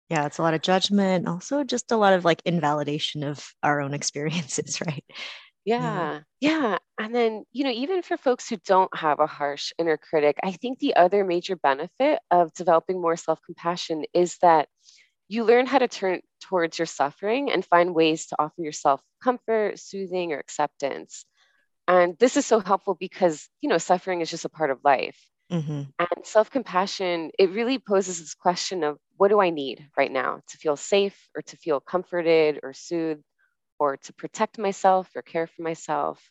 Yeah, 0.08 0.26
it's 0.26 0.38
a 0.38 0.42
lot 0.42 0.54
of 0.54 0.62
judgment, 0.62 1.28
also 1.28 1.62
just 1.62 1.92
a 1.92 1.96
lot 1.96 2.14
of 2.14 2.24
like 2.24 2.42
invalidation 2.44 3.22
of 3.22 3.54
our 3.62 3.80
own 3.80 3.94
experiences, 3.94 4.80
right? 4.86 5.04
Yeah, 5.64 6.20
yeah. 6.40 6.78
And 6.98 7.14
then, 7.14 7.44
you 7.52 7.64
know, 7.64 7.70
even 7.70 8.02
for 8.02 8.16
folks 8.16 8.48
who 8.48 8.56
don't 8.66 8.94
have 8.96 9.20
a 9.20 9.26
harsh 9.26 9.72
inner 9.78 9.96
critic, 9.98 10.38
I 10.42 10.52
think 10.52 10.78
the 10.78 10.96
other 10.96 11.24
major 11.24 11.56
benefit 11.56 12.20
of 12.30 12.52
developing 12.54 13.00
more 13.00 13.16
self 13.16 13.40
compassion 13.44 14.04
is 14.14 14.38
that 14.42 14.68
you 15.28 15.44
learn 15.44 15.66
how 15.66 15.78
to 15.78 15.88
turn 15.88 16.20
towards 16.40 16.78
your 16.78 16.86
suffering 16.86 17.52
and 17.52 17.64
find 17.64 17.94
ways 17.94 18.26
to 18.28 18.36
offer 18.38 18.62
yourself 18.62 19.00
comfort, 19.22 19.78
soothing, 19.78 20.32
or 20.32 20.38
acceptance. 20.38 21.24
And 21.90 22.16
this 22.20 22.36
is 22.36 22.46
so 22.46 22.60
helpful 22.60 22.94
because, 22.94 23.48
you 23.60 23.68
know, 23.68 23.78
suffering 23.78 24.20
is 24.20 24.30
just 24.30 24.44
a 24.44 24.48
part 24.48 24.70
of 24.70 24.78
life. 24.84 25.18
Mm-hmm. 25.50 25.82
And 25.98 26.24
self 26.24 26.48
compassion, 26.48 27.32
it 27.36 27.50
really 27.50 27.80
poses 27.80 28.20
this 28.20 28.34
question 28.34 28.84
of 28.84 28.96
what 29.16 29.26
do 29.26 29.40
I 29.40 29.50
need 29.50 29.88
right 29.96 30.12
now 30.12 30.40
to 30.50 30.56
feel 30.56 30.76
safe 30.76 31.28
or 31.34 31.42
to 31.42 31.56
feel 31.56 31.80
comforted 31.80 32.60
or 32.62 32.74
soothed 32.74 33.24
or 33.80 33.96
to 33.96 34.12
protect 34.12 34.56
myself 34.56 35.10
or 35.16 35.22
care 35.22 35.48
for 35.48 35.62
myself. 35.62 36.22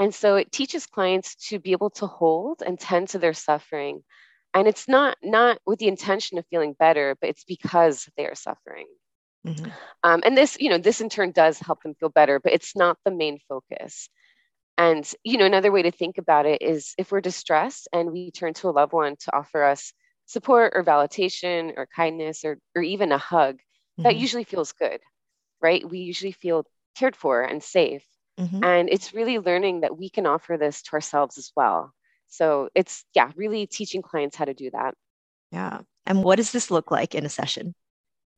And 0.00 0.12
so 0.12 0.34
it 0.34 0.50
teaches 0.50 0.86
clients 0.86 1.36
to 1.50 1.60
be 1.60 1.70
able 1.70 1.90
to 1.90 2.08
hold 2.08 2.60
and 2.66 2.76
tend 2.76 3.10
to 3.10 3.20
their 3.20 3.34
suffering. 3.34 4.02
And 4.54 4.66
it's 4.66 4.88
not 4.88 5.16
not 5.22 5.60
with 5.66 5.78
the 5.78 5.86
intention 5.86 6.36
of 6.36 6.46
feeling 6.50 6.74
better, 6.76 7.16
but 7.20 7.30
it's 7.30 7.44
because 7.44 8.08
they 8.16 8.26
are 8.26 8.34
suffering. 8.34 8.86
Mm-hmm. 9.46 9.70
Um, 10.02 10.22
and 10.26 10.36
this, 10.36 10.56
you 10.58 10.68
know, 10.68 10.78
this 10.78 11.00
in 11.00 11.10
turn 11.10 11.30
does 11.30 11.60
help 11.60 11.80
them 11.84 11.94
feel 11.94 12.08
better, 12.08 12.40
but 12.40 12.52
it's 12.52 12.74
not 12.74 12.98
the 13.04 13.12
main 13.12 13.38
focus. 13.48 14.08
And, 14.80 15.06
you 15.24 15.36
know, 15.36 15.44
another 15.44 15.70
way 15.70 15.82
to 15.82 15.90
think 15.90 16.16
about 16.16 16.46
it 16.46 16.62
is 16.62 16.94
if 16.96 17.12
we're 17.12 17.20
distressed 17.20 17.86
and 17.92 18.10
we 18.10 18.30
turn 18.30 18.54
to 18.54 18.70
a 18.70 18.70
loved 18.70 18.94
one 18.94 19.16
to 19.24 19.36
offer 19.36 19.62
us 19.62 19.92
support 20.24 20.72
or 20.74 20.82
validation 20.82 21.74
or 21.76 21.86
kindness 21.94 22.46
or, 22.46 22.58
or 22.74 22.80
even 22.80 23.12
a 23.12 23.18
hug, 23.18 23.56
mm-hmm. 23.56 24.04
that 24.04 24.16
usually 24.16 24.44
feels 24.44 24.72
good, 24.72 25.00
right? 25.60 25.86
We 25.86 25.98
usually 25.98 26.32
feel 26.32 26.64
cared 26.96 27.14
for 27.14 27.42
and 27.42 27.62
safe. 27.62 28.06
Mm-hmm. 28.38 28.64
And 28.64 28.88
it's 28.88 29.12
really 29.12 29.38
learning 29.38 29.82
that 29.82 29.98
we 29.98 30.08
can 30.08 30.24
offer 30.24 30.56
this 30.56 30.80
to 30.84 30.94
ourselves 30.94 31.36
as 31.36 31.52
well. 31.54 31.92
So 32.28 32.70
it's, 32.74 33.04
yeah, 33.14 33.32
really 33.36 33.66
teaching 33.66 34.00
clients 34.00 34.36
how 34.36 34.46
to 34.46 34.54
do 34.54 34.70
that. 34.70 34.94
Yeah. 35.52 35.80
And 36.06 36.24
what 36.24 36.36
does 36.36 36.52
this 36.52 36.70
look 36.70 36.90
like 36.90 37.14
in 37.14 37.26
a 37.26 37.28
session? 37.28 37.74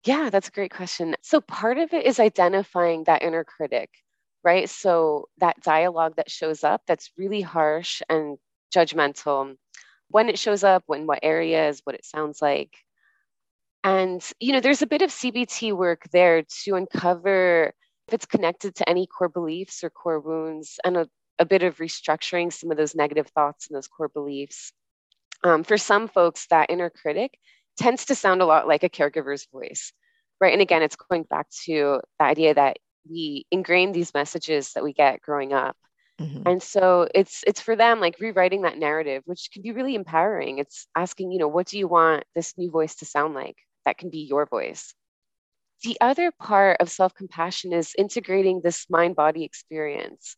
Yeah, 0.05 0.29
that's 0.29 0.49
a 0.49 0.53
great 0.53 0.75
question. 0.75 1.15
So 1.23 1.41
part 1.41 1.79
of 1.79 1.93
it 1.93 2.05
is 2.05 2.19
identifying 2.19 3.05
that 3.05 3.23
inner 3.23 3.45
critic 3.45 3.91
right? 4.45 4.69
So 4.69 5.29
that 5.39 5.61
dialogue 5.63 6.15
that 6.17 6.31
shows 6.31 6.65
up 6.65 6.83
that's 6.87 7.11
really 7.17 7.41
harsh 7.41 8.03
and 8.09 8.39
judgmental, 8.75 9.57
when 10.09 10.29
it 10.29 10.39
shows 10.39 10.65
up, 10.65 10.83
when 10.87 11.07
what 11.07 11.21
areas, 11.23 11.81
what 11.85 11.95
it 11.95 12.05
sounds 12.05 12.43
like. 12.43 12.77
And, 13.85 14.25
you 14.39 14.53
know, 14.53 14.61
there's 14.61 14.83
a 14.83 14.87
bit 14.87 15.03
of 15.03 15.11
CBT 15.11 15.73
work 15.77 16.07
there 16.13 16.43
to 16.65 16.75
uncover 16.75 17.73
if 18.09 18.15
it's 18.15 18.27
connected 18.27 18.75
to 18.77 18.89
any 18.89 19.07
core 19.07 19.29
beliefs 19.29 19.83
or 19.83 19.91
core 19.91 20.21
wounds 20.21 20.79
and 20.85 20.97
a, 20.97 21.09
a 21.39 21.45
bit 21.45 21.63
of 21.63 21.79
restructuring 21.79 22.53
some 22.53 22.71
of 22.71 22.77
those 22.77 22.95
negative 22.95 23.29
thoughts 23.29 23.69
and 23.69 23.77
those 23.77 23.89
core 23.89 24.09
beliefs. 24.09 24.73
Um, 25.45 25.65
for 25.65 25.77
some 25.77 26.09
folks, 26.09 26.47
that 26.49 26.71
inner 26.71 26.91
critic 26.91 27.39
tends 27.77 28.05
to 28.07 28.15
sound 28.15 28.43
a 28.43 28.47
lot 28.47 28.69
like 28.69 28.85
a 28.85 28.89
caregiver's 28.89 29.47
voice, 29.53 29.93
right? 30.41 30.53
And 30.53 30.63
again, 30.63 30.83
it's 30.83 30.97
going 30.97 31.25
back 31.25 31.49
to 31.65 32.01
the 32.19 32.25
idea 32.25 32.55
that 32.55 32.79
we 33.09 33.47
ingrain 33.51 33.93
these 33.93 34.15
messages 34.15 34.73
that 34.73 34.85
we 34.85 34.93
get 34.93 35.21
growing 35.21 35.53
up. 35.53 35.77
Mm-hmm. 36.21 36.47
and 36.47 36.63
so 36.63 37.09
it's 37.15 37.43
it's 37.47 37.61
for 37.61 37.75
them 37.75 37.99
like 37.99 38.21
rewriting 38.21 38.63
that 38.63 38.77
narrative 38.77 39.23
which 39.25 39.49
can 39.53 39.63
be 39.63 39.73
really 39.73 39.95
empowering. 39.95 40.59
It's 40.59 40.87
asking 40.95 41.33
you 41.33 41.39
know 41.39 41.49
what 41.49 41.67
do 41.67 41.79
you 41.79 41.89
want 41.89 42.25
this 42.35 42.55
new 42.59 42.71
voice 42.71 42.97
to 42.97 43.07
sound 43.07 43.35
like 43.35 43.57
that 43.85 43.99
can 43.99 44.11
be 44.11 44.19
your 44.19 44.47
voice? 44.47 44.95
The 45.83 45.97
other 46.01 46.31
part 46.31 46.77
of 46.81 46.91
self-compassion 46.91 47.73
is 47.73 47.95
integrating 47.99 48.61
this 48.61 48.87
mind 48.89 49.17
body 49.17 49.43
experience. 49.45 50.37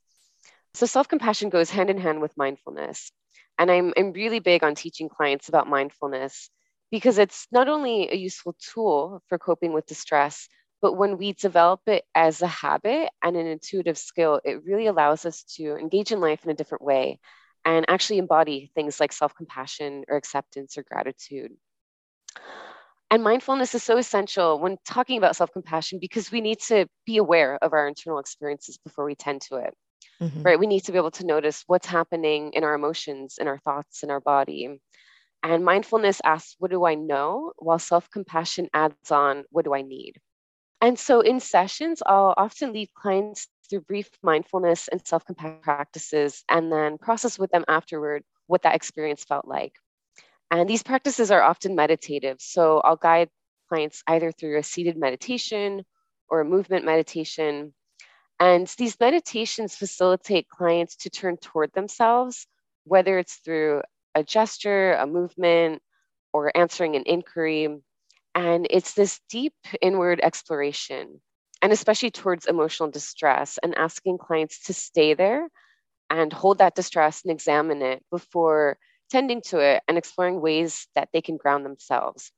So 0.73 0.87
self-compassion 0.87 1.51
goes 1.51 1.71
hand 1.71 1.91
in 1.91 1.99
hand 1.99 2.21
with 2.21 2.37
mindfulness. 2.37 3.13
And 3.59 3.71
I'm, 3.71 3.93
I'm 3.97 4.13
really 4.13 4.41
big 4.41 4.65
on 4.65 4.75
teaching 4.75 5.09
clients 5.09 5.49
about 5.49 5.69
mindfulness 5.69 6.51
because 6.91 7.19
it's 7.19 7.47
not 7.53 7.69
only 7.69 8.11
a 8.11 8.17
useful 8.17 8.57
tool 8.73 9.23
for 9.29 9.39
coping 9.39 9.73
with 9.73 9.87
distress 9.87 10.49
but 10.85 10.99
when 10.99 11.17
we 11.17 11.33
develop 11.33 11.81
it 11.87 12.05
as 12.15 12.43
a 12.43 12.47
habit 12.47 13.09
and 13.23 13.39
an 13.39 13.47
intuitive 13.47 13.97
skill, 13.97 14.39
it 14.45 14.63
really 14.67 14.85
allows 14.85 15.25
us 15.25 15.43
to 15.57 15.77
engage 15.77 16.13
in 16.13 16.21
life 16.21 16.45
in 16.45 16.51
a 16.51 16.55
different 16.55 16.85
way 16.85 17.19
and 17.65 17.87
actually 17.89 18.19
embody 18.19 18.71
things 18.75 19.01
like 19.01 19.11
self 19.11 19.35
compassion 19.35 20.05
or 20.09 20.19
acceptance 20.19 20.77
or 20.77 20.83
gratitude. 20.83 21.53
And 23.11 23.25
mindfulness 23.25 23.75
is 23.75 23.83
so 23.83 23.97
essential 23.97 24.61
when 24.61 24.77
talking 24.85 25.17
about 25.17 25.37
self 25.37 25.55
compassion 25.55 26.01
because 26.03 26.31
we 26.31 26.43
need 26.43 26.61
to 26.69 26.87
be 27.07 27.17
aware 27.17 27.59
of 27.63 27.73
our 27.73 27.89
internal 27.89 28.19
experiences 28.19 28.77
before 28.85 29.07
we 29.07 29.15
tend 29.15 29.41
to 29.49 29.57
it. 29.57 29.75
Mm-hmm. 30.21 30.43
Right? 30.43 30.59
We 30.59 30.67
need 30.67 30.85
to 30.85 30.93
be 30.93 30.99
able 30.99 31.13
to 31.13 31.25
notice 31.25 31.65
what's 31.67 31.87
happening 31.87 32.53
in 32.53 32.63
our 32.63 32.75
emotions, 32.75 33.39
in 33.41 33.49
our 33.49 33.59
thoughts, 33.61 34.03
in 34.03 34.11
our 34.11 34.21
body. 34.21 34.83
And 35.43 35.65
mindfulness 35.65 36.21
asks, 36.27 36.57
What 36.59 36.71
do 36.71 36.85
I 36.85 36.95
know? 36.95 37.53
While 37.57 37.79
self 37.79 38.11
compassion 38.11 38.69
adds 38.75 39.11
on, 39.11 39.45
What 39.49 39.65
do 39.65 39.75
I 39.75 39.81
need? 39.81 40.21
And 40.85 40.99
so 40.99 41.23
in 41.23 41.41
sessions, 41.41 42.03
I'll 42.05 42.35
often 42.37 42.75
lead 42.75 42.93
clients 42.93 43.49
through 43.71 43.81
brief 43.83 44.11
mindfulness 44.23 44.87
and 44.89 45.01
self 45.07 45.25
compassion 45.25 45.61
practices 45.63 46.45
and 46.51 46.71
then 46.71 46.99
process 46.99 47.39
with 47.39 47.51
them 47.51 47.65
afterward 47.69 48.23
what 48.49 48.63
that 48.65 48.75
experience 48.75 49.25
felt 49.25 49.49
like. 49.49 49.73
And 50.51 50.69
these 50.69 50.83
practices 50.83 51.31
are 51.31 51.43
often 51.43 51.75
meditative. 51.75 52.37
So 52.41 52.81
I'll 52.81 52.97
guide 52.97 53.31
clients 53.71 54.03
either 54.07 54.31
through 54.31 54.59
a 54.59 54.63
seated 54.63 54.99
meditation 54.99 55.87
or 56.29 56.41
a 56.43 56.45
movement 56.45 56.85
meditation. 56.85 57.73
And 58.39 58.67
these 58.77 59.01
meditations 59.01 59.77
facilitate 59.77 60.51
clients 60.51 60.97
to 60.97 61.11
turn 61.11 61.39
toward 61.39 61.73
themselves, 61.73 62.47
whether 62.85 63.19
it's 63.19 63.37
through 63.37 63.81
a 64.15 64.23
gesture, 64.23 64.93
a 64.93 65.07
movement, 65.07 65.81
or 66.35 66.55
answering 66.55 66.95
an 66.97 67.05
inquiry. 67.07 67.69
And 68.35 68.67
it's 68.71 68.95
this 68.95 69.21
deep 69.31 69.55
inward 69.81 70.21
exploration, 70.23 71.21
and 71.63 71.73
especially 71.73 72.11
towards 72.11 72.47
emotional 72.47 72.91
distress, 72.91 73.59
and 73.63 73.75
asking 73.77 74.19
clients 74.19 74.65
to 74.65 74.75
stay 74.75 75.15
there 75.15 75.49
and 76.11 76.33
hold 76.33 76.59
that 76.59 76.75
distress 76.75 77.23
and 77.23 77.33
examine 77.33 77.83
it 77.83 78.03
before 78.11 78.77
tending 79.11 79.41
to 79.43 79.59
it 79.61 79.83
and 79.87 79.97
exploring 79.97 80.41
ways 80.41 80.89
that 80.95 81.09
they 81.13 81.21
can 81.21 81.37
ground 81.37 81.65
themselves. 81.65 82.33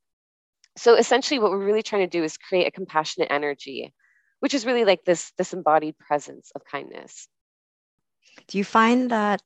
So 0.76 0.94
essentially, 0.94 1.38
what 1.38 1.50
we're 1.50 1.64
really 1.64 1.82
trying 1.82 2.02
to 2.02 2.18
do 2.18 2.22
is 2.22 2.36
create 2.36 2.66
a 2.66 2.70
compassionate 2.70 3.30
energy, 3.30 3.94
which 4.40 4.52
is 4.52 4.66
really 4.66 4.84
like 4.84 5.04
this, 5.04 5.32
this 5.38 5.54
embodied 5.54 5.96
presence 5.98 6.52
of 6.54 6.62
kindness. 6.70 7.28
Do 8.48 8.58
you 8.58 8.64
find 8.64 9.10
that 9.10 9.42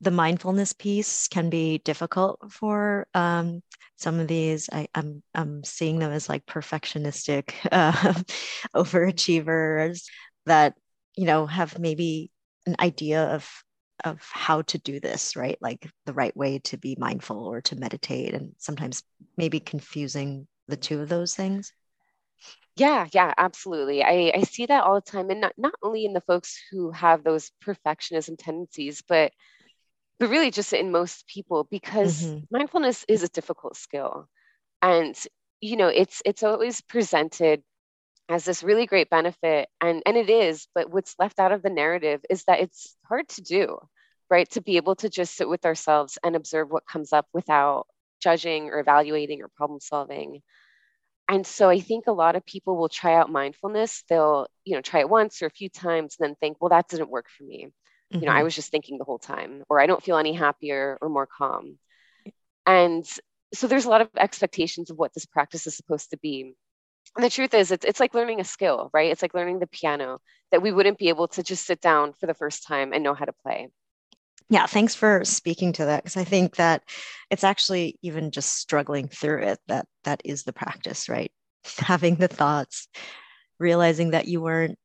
the 0.00 0.10
mindfulness 0.10 0.72
piece 0.72 1.28
can 1.28 1.50
be 1.50 1.78
difficult 1.78 2.38
for 2.52 3.06
um, 3.14 3.62
some 3.96 4.20
of 4.20 4.28
these. 4.28 4.68
I, 4.72 4.88
am 4.94 5.22
I'm, 5.34 5.42
I'm 5.42 5.64
seeing 5.64 5.98
them 5.98 6.12
as 6.12 6.28
like 6.28 6.46
perfectionistic 6.46 7.52
uh, 7.72 8.14
overachievers 8.74 10.04
that 10.46 10.74
you 11.16 11.26
know 11.26 11.46
have 11.46 11.78
maybe 11.78 12.30
an 12.66 12.76
idea 12.80 13.24
of 13.24 13.48
of 14.04 14.20
how 14.32 14.62
to 14.62 14.78
do 14.78 15.00
this 15.00 15.34
right? 15.34 15.58
Like 15.60 15.90
the 16.06 16.12
right 16.12 16.36
way 16.36 16.60
to 16.60 16.76
be 16.76 16.96
mindful 16.98 17.46
or 17.46 17.60
to 17.62 17.76
meditate 17.76 18.34
and 18.34 18.52
sometimes 18.58 19.02
maybe 19.36 19.58
confusing 19.58 20.46
the 20.68 20.76
two 20.76 21.00
of 21.00 21.08
those 21.08 21.34
things. 21.34 21.72
Yeah 22.76 23.08
yeah 23.12 23.34
absolutely. 23.36 24.04
I 24.04 24.32
i 24.32 24.42
see 24.42 24.66
that 24.66 24.84
all 24.84 24.94
the 24.94 25.10
time 25.10 25.30
and 25.30 25.40
not, 25.40 25.54
not 25.58 25.74
only 25.82 26.04
in 26.04 26.12
the 26.12 26.20
folks 26.20 26.56
who 26.70 26.92
have 26.92 27.24
those 27.24 27.50
perfectionism 27.64 28.36
tendencies 28.38 29.02
but 29.08 29.32
but 30.18 30.30
really 30.30 30.50
just 30.50 30.72
in 30.72 30.90
most 30.90 31.26
people 31.26 31.66
because 31.70 32.22
mm-hmm. 32.22 32.44
mindfulness 32.50 33.04
is 33.08 33.22
a 33.22 33.28
difficult 33.28 33.76
skill. 33.76 34.28
And 34.82 35.16
you 35.60 35.76
know 35.76 35.88
it's 35.88 36.22
it's 36.24 36.42
always 36.42 36.80
presented 36.82 37.62
as 38.28 38.44
this 38.44 38.62
really 38.62 38.86
great 38.86 39.10
benefit 39.10 39.68
and 39.80 40.02
and 40.06 40.16
it 40.16 40.30
is 40.30 40.68
but 40.74 40.90
what's 40.90 41.16
left 41.18 41.40
out 41.40 41.50
of 41.50 41.62
the 41.62 41.70
narrative 41.70 42.20
is 42.30 42.44
that 42.44 42.60
it's 42.60 42.96
hard 43.08 43.28
to 43.28 43.42
do 43.42 43.78
right? 44.30 44.48
To 44.50 44.60
be 44.60 44.76
able 44.76 44.96
to 44.96 45.08
just 45.08 45.36
sit 45.36 45.48
with 45.48 45.64
ourselves 45.64 46.18
and 46.22 46.36
observe 46.36 46.70
what 46.70 46.86
comes 46.86 47.12
up 47.12 47.26
without 47.32 47.86
judging 48.20 48.68
or 48.68 48.80
evaluating 48.80 49.42
or 49.42 49.48
problem 49.48 49.80
solving. 49.80 50.42
And 51.30 51.46
so 51.46 51.68
i 51.68 51.78
think 51.78 52.06
a 52.06 52.12
lot 52.12 52.36
of 52.36 52.46
people 52.46 52.76
will 52.76 52.88
try 52.88 53.14
out 53.14 53.30
mindfulness. 53.30 54.02
They'll 54.08 54.48
you 54.64 54.74
know 54.74 54.82
try 54.82 55.00
it 55.00 55.10
once 55.10 55.42
or 55.42 55.46
a 55.46 55.50
few 55.50 55.68
times 55.68 56.16
and 56.18 56.30
then 56.30 56.36
think 56.36 56.58
well 56.60 56.70
that 56.70 56.88
didn't 56.88 57.10
work 57.10 57.26
for 57.36 57.44
me 57.44 57.68
mm-hmm. 58.12 58.20
you 58.20 58.26
know 58.26 58.32
i 58.32 58.36
mm-hmm. 58.36 58.44
was 58.44 58.54
just 58.54 58.70
thinking 58.70 58.98
the 58.98 59.04
whole 59.04 59.18
time 59.18 59.62
or 59.68 59.80
i 59.80 59.86
don't 59.86 60.02
feel 60.02 60.16
any 60.16 60.32
happier 60.32 60.98
or 61.00 61.08
more 61.08 61.26
calm 61.26 61.78
and 62.66 63.06
so 63.54 63.66
there's 63.66 63.86
a 63.86 63.90
lot 63.90 64.02
of 64.02 64.10
expectations 64.16 64.90
of 64.90 64.98
what 64.98 65.14
this 65.14 65.26
practice 65.26 65.66
is 65.66 65.76
supposed 65.76 66.10
to 66.10 66.18
be 66.18 66.54
and 67.16 67.24
the 67.24 67.30
truth 67.30 67.54
is 67.54 67.70
it's, 67.70 67.84
it's 67.84 68.00
like 68.00 68.14
learning 68.14 68.40
a 68.40 68.44
skill 68.44 68.90
right 68.92 69.10
it's 69.10 69.22
like 69.22 69.34
learning 69.34 69.58
the 69.58 69.66
piano 69.66 70.20
that 70.50 70.62
we 70.62 70.72
wouldn't 70.72 70.98
be 70.98 71.08
able 71.08 71.28
to 71.28 71.42
just 71.42 71.66
sit 71.66 71.80
down 71.80 72.12
for 72.12 72.26
the 72.26 72.34
first 72.34 72.66
time 72.66 72.92
and 72.92 73.02
know 73.02 73.14
how 73.14 73.24
to 73.24 73.32
play 73.32 73.68
yeah 74.50 74.66
thanks 74.66 74.94
for 74.94 75.24
speaking 75.24 75.72
to 75.72 75.86
that 75.86 76.02
because 76.02 76.16
i 76.16 76.24
think 76.24 76.56
that 76.56 76.82
it's 77.30 77.44
actually 77.44 77.98
even 78.02 78.30
just 78.30 78.56
struggling 78.56 79.08
through 79.08 79.42
it 79.42 79.58
that 79.68 79.86
that 80.04 80.20
is 80.24 80.44
the 80.44 80.52
practice 80.52 81.08
right 81.08 81.32
having 81.78 82.16
the 82.16 82.28
thoughts 82.28 82.88
realizing 83.58 84.10
that 84.10 84.28
you 84.28 84.40
weren't 84.40 84.78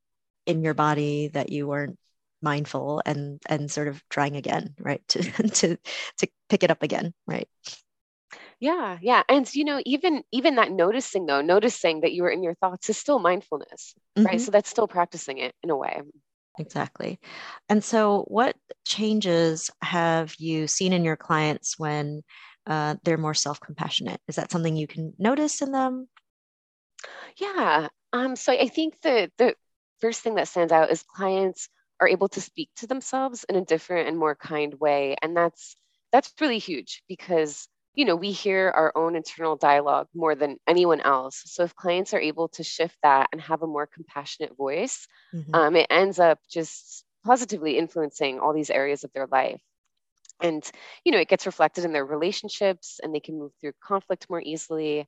in 0.46 0.63
your 0.63 0.74
body 0.74 1.30
that 1.30 1.50
you 1.50 1.68
weren't 1.68 1.98
mindful 2.43 3.01
and 3.05 3.41
and 3.47 3.71
sort 3.71 3.88
of 3.88 4.01
trying 4.09 4.35
again 4.35 4.75
right 4.79 5.01
to 5.07 5.21
to 5.50 5.77
to 6.17 6.27
pick 6.50 6.63
it 6.63 6.71
up 6.71 6.83
again 6.83 7.13
right? 7.27 7.47
Yeah 8.59 8.97
yeah 9.01 9.23
and 9.29 9.53
you 9.53 9.65
know 9.65 9.81
even 9.85 10.23
even 10.31 10.55
that 10.55 10.71
noticing 10.71 11.25
though 11.25 11.41
noticing 11.41 12.01
that 12.01 12.13
you 12.13 12.23
were 12.23 12.29
in 12.29 12.43
your 12.43 12.55
thoughts 12.55 12.89
is 12.89 12.97
still 12.97 13.19
mindfulness 13.19 13.93
mm-hmm. 14.17 14.25
right 14.25 14.41
so 14.41 14.51
that's 14.51 14.69
still 14.69 14.88
practicing 14.88 15.38
it 15.39 15.53
in 15.63 15.69
a 15.69 15.77
way. 15.77 16.01
Exactly 16.59 17.19
and 17.69 17.83
so 17.83 18.25
what 18.27 18.55
changes 18.85 19.71
have 19.81 20.35
you 20.38 20.67
seen 20.67 20.93
in 20.93 21.03
your 21.03 21.17
clients 21.17 21.79
when 21.79 22.21
uh, 22.65 22.95
they're 23.03 23.17
more 23.17 23.33
self-compassionate? 23.33 24.21
Is 24.29 24.38
that 24.38 24.49
something 24.49 24.77
you 24.77 24.88
can 24.88 25.13
notice 25.17 25.62
in 25.62 25.71
them? 25.73 26.08
Yeah 27.38 27.89
um, 28.13 28.36
so 28.36 28.53
i 28.53 28.67
think 28.67 29.01
the 29.01 29.29
the 29.38 29.56
first 29.99 30.21
thing 30.21 30.36
that 30.36 30.47
stands 30.47 30.71
out 30.71 30.91
is 30.91 31.03
clients 31.03 31.67
are 32.04 32.08
able 32.08 32.30
to 32.30 32.42
speak 32.42 32.70
to 32.76 32.88
themselves 32.88 33.46
in 33.50 33.56
a 33.56 33.66
different 33.66 34.08
and 34.08 34.18
more 34.18 34.36
kind 34.36 34.74
way 34.80 35.16
and 35.22 35.36
that's 35.36 35.76
that's 36.12 36.34
really 36.39 36.60
huge 36.60 37.04
because 37.08 37.68
you 37.96 38.06
know, 38.06 38.16
we 38.16 38.32
hear 38.32 38.72
our 38.76 38.92
own 38.96 39.16
internal 39.16 39.56
dialogue 39.56 40.08
more 40.16 40.36
than 40.36 40.58
anyone 40.68 41.02
else. 41.02 41.44
So 41.46 41.63
if 41.63 41.76
clients 41.76 42.13
are 42.13 42.20
able 42.20 42.48
to 42.50 42.63
shift 42.63 42.98
that 43.04 43.30
and 43.32 43.39
have 43.42 43.62
a 43.62 43.68
more 43.68 43.88
compassionate 43.88 44.58
voice, 44.58 45.08
mm-hmm. 45.34 45.54
um, 45.54 45.76
it 45.76 45.88
ends 45.89 46.20
up 46.20 46.39
just 46.50 47.06
positively 47.24 47.78
influencing 47.78 48.39
all 48.39 48.54
these 48.54 48.72
areas 48.72 49.04
of 49.04 49.12
their 49.13 49.28
life. 49.28 49.62
And, 50.42 50.63
you 51.06 51.12
know, 51.12 51.20
it 51.20 51.30
gets 51.30 51.46
reflected 51.46 51.86
in 51.86 51.94
their 51.94 52.06
relationships 52.06 53.00
and 53.02 53.13
they 53.13 53.20
can 53.20 53.38
move 53.38 53.52
through 53.62 53.74
conflict 53.82 54.26
more 54.30 54.42
easily. 54.42 55.08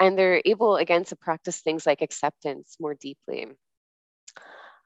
And 0.00 0.18
they're 0.18 0.42
able, 0.44 0.76
again, 0.76 1.04
to 1.04 1.16
practice 1.16 1.60
things 1.60 1.86
like 1.86 2.02
acceptance 2.02 2.76
more 2.80 2.94
deeply. 2.94 3.46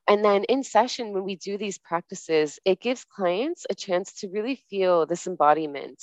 And 0.08 0.24
then 0.24 0.44
in 0.44 0.62
session, 0.64 1.12
when 1.12 1.24
we 1.24 1.36
do 1.36 1.56
these 1.58 1.78
practices, 1.78 2.58
it 2.64 2.80
gives 2.80 3.04
clients 3.04 3.66
a 3.70 3.74
chance 3.74 4.12
to 4.20 4.28
really 4.28 4.56
feel 4.70 5.06
this 5.06 5.26
embodiment. 5.26 6.02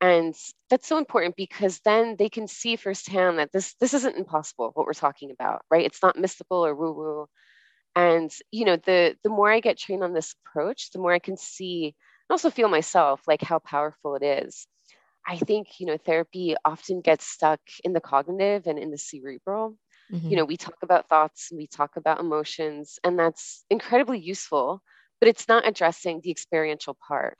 And 0.00 0.34
that's 0.70 0.88
so 0.88 0.98
important 0.98 1.36
because 1.36 1.80
then 1.80 2.16
they 2.18 2.28
can 2.30 2.48
see 2.48 2.76
firsthand 2.76 3.38
that 3.38 3.52
this 3.52 3.74
this 3.80 3.94
isn't 3.94 4.16
impossible 4.16 4.72
what 4.74 4.86
we're 4.86 4.94
talking 4.94 5.30
about 5.32 5.62
right? 5.70 5.86
It's 5.86 6.02
not 6.02 6.18
mystical 6.18 6.64
or 6.66 6.74
woo 6.74 6.92
woo 6.92 7.26
and 7.96 8.30
you 8.52 8.64
know 8.64 8.76
the 8.76 9.16
the 9.24 9.30
more 9.30 9.50
i 9.50 9.60
get 9.60 9.78
trained 9.78 10.04
on 10.04 10.12
this 10.12 10.34
approach 10.46 10.90
the 10.92 10.98
more 10.98 11.12
i 11.12 11.18
can 11.18 11.36
see 11.36 11.86
and 11.86 12.32
also 12.34 12.50
feel 12.50 12.68
myself 12.68 13.22
like 13.26 13.42
how 13.42 13.58
powerful 13.60 14.14
it 14.16 14.22
is. 14.22 14.66
I 15.26 15.36
think 15.38 15.80
you 15.80 15.86
know 15.86 15.98
therapy 15.98 16.56
often 16.64 17.00
gets 17.02 17.26
stuck 17.26 17.60
in 17.84 17.92
the 17.94 18.00
cognitive 18.00 18.66
and 18.66 18.78
in 18.78 18.90
the 18.90 18.98
cerebral 18.98 19.76
mm-hmm. 20.12 20.28
you 20.28 20.36
know 20.36 20.44
we 20.44 20.56
talk 20.56 20.76
about 20.82 21.08
thoughts 21.08 21.50
we 21.54 21.66
talk 21.66 21.96
about 21.96 22.20
emotions 22.20 22.98
and 23.04 23.18
that's 23.18 23.64
incredibly 23.70 24.18
useful 24.18 24.82
but 25.20 25.28
it's 25.28 25.48
not 25.48 25.66
addressing 25.66 26.20
the 26.22 26.30
experiential 26.30 26.96
part 27.06 27.36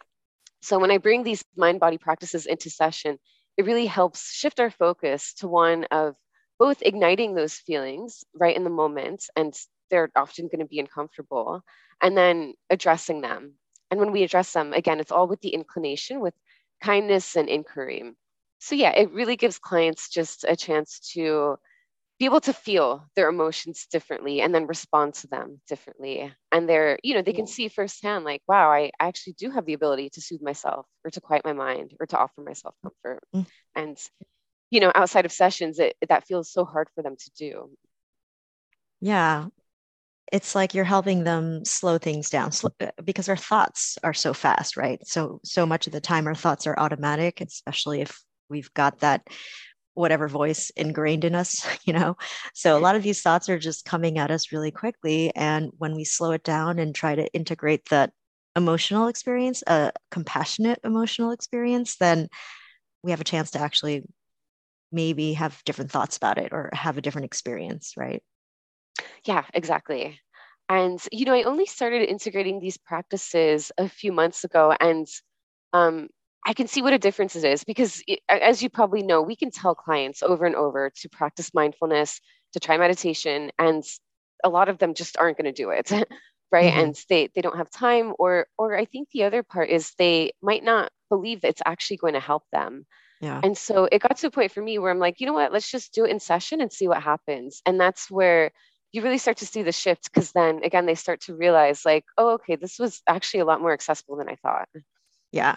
so 0.61 0.79
when 0.79 0.91
I 0.91 0.99
bring 0.99 1.23
these 1.23 1.45
mind 1.57 1.81
body 1.81 1.99
practices 1.99 2.47
into 2.47 2.71
session, 2.71 3.19
it 3.57 3.65
really 3.65 3.87
helps 3.87 4.33
shift 4.33 4.61
our 4.61 4.71
focus 4.71 5.35
to 5.35 5.49
one 5.49 5.85
of 5.85 6.17
both 6.59 6.83
igniting 6.83 7.35
those 7.35 7.55
feelings 7.55 8.25
right 8.35 8.57
in 8.57 8.65
the 8.65 8.71
moment, 8.71 9.25
and 9.37 9.55
they're 9.91 10.11
often 10.17 10.47
going 10.47 10.59
to 10.61 10.67
be 10.67 10.81
uncomfortable, 10.81 11.63
and 12.03 12.17
then 12.17 12.55
addressing 12.71 13.21
them. 13.21 13.55
And 13.91 14.01
when 14.01 14.13
we 14.13 14.23
address 14.25 14.53
them, 14.53 14.73
again, 14.73 15.01
it's 15.01 15.13
all 15.13 15.29
with 15.29 15.41
the 15.41 15.55
inclination, 15.55 16.21
with 16.21 16.35
kindness 16.83 17.37
and 17.37 17.49
inquiry. 17.49 18.13
So, 18.59 18.75
yeah, 18.75 18.91
it 18.91 19.13
really 19.13 19.37
gives 19.37 19.59
clients 19.59 20.09
just 20.09 20.45
a 20.47 20.57
chance 20.57 20.99
to 21.15 21.57
be 22.19 22.25
able 22.25 22.41
to 22.41 22.53
feel 22.53 23.07
their 23.15 23.29
emotions 23.29 23.87
differently 23.91 24.41
and 24.41 24.53
then 24.55 24.67
respond 24.67 25.15
to 25.15 25.29
them 25.29 25.61
differently. 25.69 26.33
And 26.51 26.69
they're 26.69 26.99
you 27.03 27.15
know 27.15 27.23
they 27.23 27.33
can 27.33 27.47
see 27.47 27.69
firsthand 27.69 28.25
like 28.25 28.43
wow 28.49 28.71
i 28.71 28.91
actually 29.01 29.35
do 29.35 29.51
have 29.51 29.67
the 29.67 29.75
ability 29.75 30.11
to 30.11 30.21
soothe 30.21 30.43
myself 30.43 30.87
or 31.05 31.11
to 31.11 31.21
quiet 31.21 31.45
my 31.45 31.53
mind 31.53 31.95
or 32.01 32.07
to 32.07 32.19
offer 32.19 32.41
myself 32.41 32.75
comfort. 32.83 33.23
Mm. 33.35 33.47
and 33.77 33.99
you 34.71 34.81
know 34.81 34.93
outside 34.95 35.25
of 35.25 35.33
sessions 35.33 35.79
it, 35.79 35.97
that 36.09 36.27
feels 36.27 36.51
so 36.51 36.65
hard 36.65 36.89
for 36.95 37.03
them 37.03 37.17
to 37.17 37.31
do. 37.37 37.71
Yeah. 39.01 39.47
It's 40.31 40.55
like 40.55 40.75
you're 40.75 40.85
helping 40.85 41.25
them 41.25 41.65
slow 41.65 41.97
things 41.97 42.29
down 42.29 42.51
because 43.03 43.31
our 43.31 43.37
thoughts 43.37 43.97
are 44.03 44.13
so 44.13 44.35
fast 44.35 44.77
right? 44.77 45.01
So 45.07 45.41
so 45.45 45.65
much 45.65 45.87
of 45.87 45.93
the 45.93 46.01
time 46.01 46.27
our 46.27 46.35
thoughts 46.35 46.67
are 46.67 46.79
automatic 46.79 47.41
especially 47.41 48.01
if 48.01 48.21
we've 48.51 48.73
got 48.75 49.01
that 49.01 49.23
whatever 49.99 50.29
voice 50.29 50.71
ingrained 50.77 51.25
in 51.25 51.35
us, 51.35 51.67
you 51.85 51.93
know? 51.93 52.17
So 52.55 52.77
a 52.77 52.81
lot 52.81 52.97
of 52.97 53.03
these 53.03 53.21
thoughts 53.21 53.49
are 53.49 53.59
just 53.59 53.85
coming 53.85 54.19
at 54.19 54.31
us 54.31 54.53
really 54.53 54.71
quickly. 54.71 55.35
And 55.35 55.71
when 55.79 55.97
we 55.97 56.05
slow 56.05 56.31
it 56.33 56.45
down 56.45 56.79
and 56.79 56.95
try 56.95 57.17
to 57.17 57.27
integrate 57.35 57.89
that 57.91 58.13
emotional 58.55 59.09
experience, 59.09 59.63
a 59.67 59.93
compassionate 60.11 60.81
emotional 60.85 61.33
experience, 61.33 61.97
then 61.97 62.29
we 63.03 63.11
have 63.11 63.21
a 63.21 63.25
chance 63.25 63.51
to 63.53 63.61
actually 63.61 64.05
maybe 64.93 65.35
have 65.35 65.63
different 65.65 65.91
thoughts 65.91 66.17
about 66.17 66.39
it 66.39 66.53
or 66.53 66.71
have 66.73 66.97
a 66.97 67.03
different 67.03 67.27
experience, 67.27 67.95
right? 67.97 68.23
Yeah, 69.25 69.45
exactly. 69.53 70.21
And, 70.69 71.03
you 71.11 71.25
know, 71.25 71.35
I 71.35 71.43
only 71.43 71.67
started 71.67 72.09
integrating 72.09 72.61
these 72.61 72.77
practices 72.77 73.73
a 73.79 73.89
few 73.89 74.13
months 74.13 74.45
ago. 74.45 74.75
And 74.79 75.07
um, 75.73 76.09
I 76.47 76.55
can 76.55 76.67
see 76.67 76.83
what 76.83 76.93
a 76.93 76.99
difference 76.99 77.37
it 77.37 77.45
is 77.45 77.65
because, 77.65 78.03
as 78.29 78.63
you 78.63 78.71
probably 78.71 79.03
know, 79.03 79.23
we 79.23 79.37
can 79.37 79.51
tell 79.51 79.75
clients 79.75 80.23
over 80.23 80.47
and 80.47 80.55
over 80.55 80.91
to 81.01 81.09
practice 81.09 81.53
mindfulness, 81.53 82.21
to 82.53 82.61
try 82.61 82.79
meditation, 82.79 83.51
and 83.59 83.85
a 84.45 84.49
lot 84.49 84.69
of 84.69 84.79
them 84.79 84.95
just 84.95 85.17
aren't 85.19 85.37
going 85.37 85.53
to 85.53 85.63
do 85.63 85.71
it, 85.71 85.91
right? 86.53 86.73
Mm-hmm. 86.73 86.81
And 86.81 87.05
they 87.09 87.29
they 87.35 87.41
don't 87.41 87.57
have 87.57 87.71
time, 87.71 88.15
or 88.19 88.47
or 88.57 88.77
I 88.77 88.85
think 88.85 89.09
the 89.11 89.25
other 89.25 89.43
part 89.43 89.69
is 89.69 89.93
they 89.99 90.33
might 90.43 90.65
not 90.65 90.91
believe 91.11 91.43
that 91.43 91.49
it's 91.49 91.63
actually 91.67 91.99
going 91.99 92.15
to 92.15 92.21
help 92.21 92.45
them. 92.53 92.87
Yeah. 93.21 93.41
And 93.43 93.59
so 93.59 93.89
it 93.91 94.01
got 94.01 94.17
to 94.19 94.29
a 94.29 94.31
point 94.31 94.53
for 94.53 94.63
me 94.63 94.79
where 94.79 94.93
I'm 94.93 95.01
like, 95.01 95.21
you 95.21 95.27
know 95.27 95.33
what? 95.33 95.53
Let's 95.53 95.71
just 95.71 95.93
do 95.93 96.05
it 96.05 96.11
in 96.11 96.21
session 96.21 96.61
and 96.61 96.73
see 96.73 96.87
what 96.87 97.03
happens. 97.03 97.61
And 97.67 97.81
that's 97.81 98.11
where 98.11 98.53
you 98.93 99.03
really 99.03 99.19
start 99.19 99.39
to 99.39 99.47
see 99.47 99.63
the 99.63 99.73
shift 99.73 100.05
because 100.05 100.33
then 100.33 100.63
again 100.65 100.87
they 100.87 100.95
start 100.95 101.21
to 101.23 101.37
realize 101.37 101.85
like, 101.85 102.05
oh, 102.17 102.35
okay, 102.35 102.57
this 102.57 102.79
was 102.79 103.03
actually 103.07 103.41
a 103.41 103.45
lot 103.45 103.61
more 103.61 103.73
accessible 103.73 104.17
than 104.17 104.29
I 104.29 104.37
thought. 104.37 104.69
Yeah, 105.33 105.57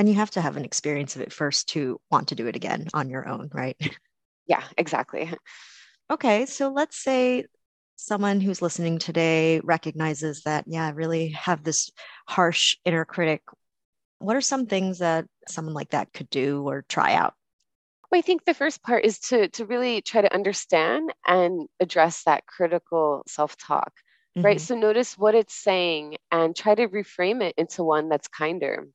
And 0.00 0.08
you 0.08 0.14
have 0.14 0.30
to 0.30 0.40
have 0.40 0.56
an 0.56 0.64
experience 0.64 1.14
of 1.14 1.20
it 1.20 1.30
first 1.30 1.68
to 1.74 2.00
want 2.10 2.28
to 2.28 2.34
do 2.34 2.46
it 2.46 2.56
again 2.56 2.86
on 2.94 3.10
your 3.10 3.28
own, 3.28 3.50
right? 3.52 3.76
Yeah, 4.46 4.64
exactly. 4.78 5.30
Okay, 6.10 6.46
so 6.46 6.70
let's 6.70 6.96
say 6.96 7.44
someone 7.96 8.40
who's 8.40 8.62
listening 8.62 8.98
today 8.98 9.60
recognizes 9.62 10.42
that, 10.44 10.64
yeah, 10.66 10.86
I 10.86 10.90
really 10.90 11.28
have 11.32 11.62
this 11.62 11.90
harsh 12.26 12.78
inner 12.86 13.04
critic. 13.04 13.42
What 14.20 14.36
are 14.36 14.40
some 14.40 14.64
things 14.64 15.00
that 15.00 15.26
someone 15.46 15.74
like 15.74 15.90
that 15.90 16.14
could 16.14 16.30
do 16.30 16.66
or 16.66 16.82
try 16.88 17.12
out? 17.12 17.34
Well, 18.10 18.18
I 18.18 18.22
think 18.22 18.46
the 18.46 18.54
first 18.54 18.82
part 18.82 19.04
is 19.04 19.20
to, 19.28 19.48
to 19.50 19.66
really 19.66 20.00
try 20.00 20.22
to 20.22 20.34
understand 20.34 21.12
and 21.26 21.68
address 21.78 22.24
that 22.24 22.46
critical 22.46 23.22
self 23.28 23.54
talk, 23.58 23.92
mm-hmm. 24.34 24.46
right? 24.46 24.60
So 24.60 24.74
notice 24.74 25.18
what 25.18 25.34
it's 25.34 25.54
saying 25.54 26.16
and 26.32 26.56
try 26.56 26.74
to 26.74 26.88
reframe 26.88 27.42
it 27.42 27.54
into 27.58 27.84
one 27.84 28.08
that's 28.08 28.28
kinder. 28.28 28.88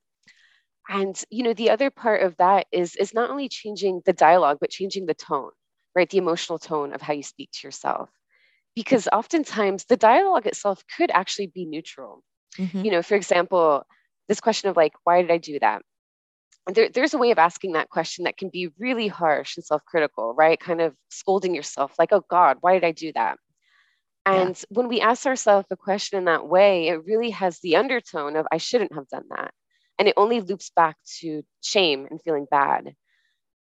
And 0.88 1.19
you 1.30 1.43
know, 1.43 1.54
the 1.54 1.71
other 1.71 1.89
part 1.89 2.21
of 2.21 2.38
that 2.38 2.67
is 2.71 2.95
is 2.95 3.13
not 3.13 3.30
only 3.30 3.50
changing 3.50 4.02
the 4.06 4.13
dialogue, 4.13 4.58
but 4.62 4.69
changing 4.69 5.06
the 5.06 5.13
tone, 5.13 5.52
right? 5.95 6.10
The 6.10 6.19
emotional 6.19 6.60
tone 6.60 6.93
of 6.93 7.02
how 7.02 7.13
you 7.13 7.24
speak 7.24 7.52
to 7.54 7.67
yourself. 7.67 8.10
Because 8.76 9.08
oftentimes 9.12 9.86
the 9.86 9.98
dialogue 9.98 10.48
itself 10.48 10.84
could 10.98 11.10
actually 11.12 11.48
be 11.48 11.65
neutral. 11.65 12.24
Mm-hmm. 12.58 12.86
You 12.86 12.91
know, 12.91 13.02
for 13.02 13.15
example, 13.15 13.84
this 14.28 14.41
question 14.41 14.69
of 14.69 14.78
like, 14.78 14.93
why 15.04 15.21
did 15.21 15.32
I 15.32 15.38
do 15.38 15.60
that? 15.60 15.82
there, 16.67 16.89
there's 16.89 17.13
a 17.13 17.17
way 17.17 17.32
of 17.32 17.38
asking 17.38 17.74
that 17.74 17.89
question 17.89 18.24
that 18.26 18.38
can 18.38 18.50
be 18.50 18.69
really 18.80 19.08
harsh 19.08 19.56
and 19.56 19.63
self-critical 19.63 20.34
right 20.34 20.60
kind 20.60 20.82
of 20.82 20.95
scolding 21.10 21.54
yourself 21.54 21.93
like 22.00 22.12
oh 22.12 22.24
god 22.30 22.58
why 22.62 22.74
did 22.74 22.84
i 22.84 22.91
do 22.91 23.12
that 23.13 23.38
and 24.26 24.58
yeah. 24.58 24.65
when 24.69 24.88
we 24.88 25.02
ask 25.02 25.26
ourselves 25.26 25.67
a 25.69 25.78
question 25.78 26.17
in 26.17 26.26
that 26.26 26.48
way 26.48 26.88
it 26.88 27.06
really 27.06 27.30
has 27.30 27.60
the 27.60 27.76
undertone 27.76 28.36
of 28.36 28.48
i 28.52 28.58
shouldn't 28.58 28.93
have 28.93 29.08
done 29.10 29.26
that 29.30 29.52
and 29.99 30.08
it 30.08 30.13
only 30.17 30.41
loops 30.41 30.71
back 30.75 30.97
to 31.19 31.43
shame 31.62 32.08
and 32.10 32.21
feeling 32.23 32.47
bad 32.49 32.93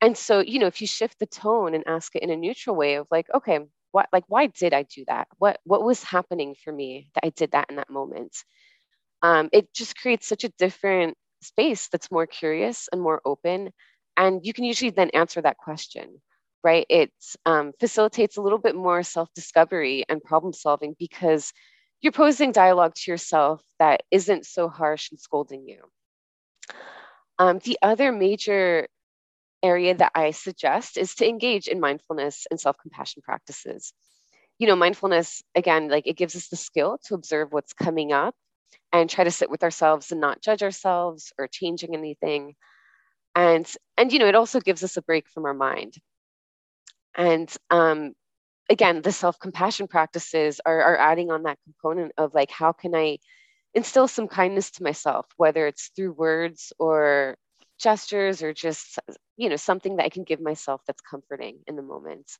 and 0.02 0.18
so 0.18 0.40
you 0.40 0.60
know 0.60 0.68
if 0.68 0.82
you 0.82 0.88
shift 0.88 1.20
the 1.20 1.26
tone 1.26 1.74
and 1.76 1.84
ask 1.88 2.16
it 2.16 2.24
in 2.24 2.30
a 2.30 2.36
neutral 2.38 2.76
way 2.76 2.96
of 2.96 3.08
like 3.12 3.28
okay 3.34 3.60
what 3.92 4.08
like 4.14 4.24
why 4.28 4.48
did 4.48 4.74
i 4.74 4.84
do 4.84 5.04
that 5.08 5.28
what 5.38 5.60
what 5.66 5.84
was 5.84 6.04
happening 6.04 6.56
for 6.64 6.72
me 6.74 7.10
that 7.16 7.26
i 7.26 7.30
did 7.30 7.52
that 7.52 7.70
in 7.70 7.78
that 7.78 7.90
moment 7.90 8.36
um, 9.22 9.50
it 9.52 9.74
just 9.74 9.98
creates 10.00 10.28
such 10.28 10.44
a 10.44 10.52
different 10.58 11.18
space 11.42 11.88
that's 11.90 12.12
more 12.12 12.28
curious 12.28 12.88
and 12.92 13.02
more 13.02 13.22
open. 13.26 13.72
And 14.18 14.46
you 14.46 14.54
can 14.54 14.64
usually 14.64 14.92
then 14.92 15.10
answer 15.12 15.42
that 15.42 15.58
question, 15.58 16.22
right? 16.64 16.86
It 16.90 17.12
um, 17.46 17.74
facilitates 17.80 18.38
a 18.38 18.42
little 18.42 18.60
bit 18.60 18.76
more 18.76 19.04
self 19.04 19.30
discovery 19.36 20.06
and 20.10 20.24
problem 20.24 20.54
solving 20.54 20.96
because 21.00 21.52
you're 22.02 22.12
posing 22.14 22.52
dialogue 22.52 22.94
to 22.96 23.12
yourself 23.12 23.62
that 23.80 24.04
isn't 24.12 24.46
so 24.46 24.70
harsh 24.70 25.12
and 25.12 25.20
scolding 25.20 25.68
you. 25.68 25.82
Um, 27.40 27.60
the 27.60 27.78
other 27.82 28.12
major 28.12 28.88
area 29.64 29.96
that 29.96 30.12
I 30.16 30.32
suggest 30.32 30.98
is 30.98 31.16
to 31.16 31.28
engage 31.28 31.68
in 31.68 31.80
mindfulness 31.80 32.48
and 32.52 32.60
self 32.60 32.78
compassion 32.82 33.22
practices. 33.24 33.94
You 34.60 34.68
know, 34.68 34.76
mindfulness, 34.76 35.44
again, 35.56 35.90
like 35.90 36.08
it 36.08 36.18
gives 36.18 36.36
us 36.36 36.48
the 36.50 36.56
skill 36.56 37.00
to 37.06 37.16
observe 37.16 37.52
what's 37.52 37.74
coming 37.74 38.14
up 38.14 38.36
and 38.94 39.10
try 39.10 39.24
to 39.26 39.32
sit 39.32 39.50
with 39.50 39.64
ourselves 39.64 40.12
and 40.12 40.22
not 40.22 40.42
judge 40.42 40.64
ourselves 40.64 41.34
or 41.38 41.48
changing 41.48 41.96
anything 41.96 42.56
and 43.36 43.72
and 43.98 44.12
you 44.14 44.20
know 44.20 44.28
it 44.28 44.36
also 44.36 44.60
gives 44.60 44.84
us 44.84 44.98
a 44.98 45.02
break 45.02 45.28
from 45.30 45.46
our 45.46 45.54
mind 45.54 45.96
and 47.16 47.54
um, 47.70 48.14
again 48.70 49.02
the 49.02 49.12
self-compassion 49.12 49.88
practices 49.88 50.62
are, 50.66 50.82
are 50.82 50.98
adding 50.98 51.32
on 51.32 51.44
that 51.44 51.60
component 51.66 52.12
of 52.18 52.34
like 52.34 52.52
how 52.52 52.72
can 52.72 52.96
i 52.96 53.18
instill 53.76 54.08
some 54.08 54.28
kindness 54.28 54.72
to 54.72 54.84
myself 54.84 55.26
whether 55.38 55.68
it's 55.68 55.92
through 55.96 56.14
words 56.14 56.74
or 56.80 57.36
gestures 57.80 58.42
or 58.42 58.54
just 58.54 59.00
you 59.38 59.50
know 59.50 59.56
something 59.58 59.98
that 59.98 60.06
i 60.06 60.10
can 60.10 60.24
give 60.24 60.42
myself 60.42 60.82
that's 60.88 61.02
comforting 61.02 61.60
in 61.68 61.76
the 61.76 61.82
moment 61.82 62.32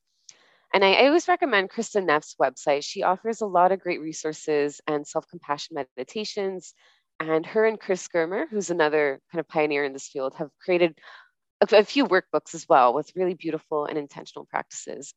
and 0.74 0.84
I, 0.84 0.94
I, 0.94 1.08
always 1.08 1.30
recommend 1.30 1.70
Kristin 1.70 2.06
Neff's 2.06 2.36
website. 2.42 2.84
She 2.84 3.02
offers 3.02 3.40
a 3.40 3.46
lot 3.46 3.72
of 3.72 3.80
great 3.80 4.02
resources 4.02 4.82
and 4.88 5.08
self 5.08 5.26
compassion 5.30 5.76
meditations. 5.76 6.74
And 7.20 7.46
her 7.46 7.66
and 7.66 7.80
Chris 7.80 8.10
Germer, 8.10 8.46
who's 8.50 8.72
another 8.72 9.22
kind 9.32 9.40
of 9.40 9.48
pioneer 9.48 9.86
in 9.86 9.94
this 9.94 10.10
field, 10.10 10.36
have 10.36 10.50
created 10.60 10.98
a, 11.62 11.78
a 11.78 11.84
few 11.86 12.06
workbooks 12.06 12.54
as 12.54 12.68
well 12.68 12.94
with 12.94 13.16
really 13.16 13.36
beautiful 13.36 13.86
and 13.86 13.98
intentional 13.98 14.46
practices. 14.46 15.14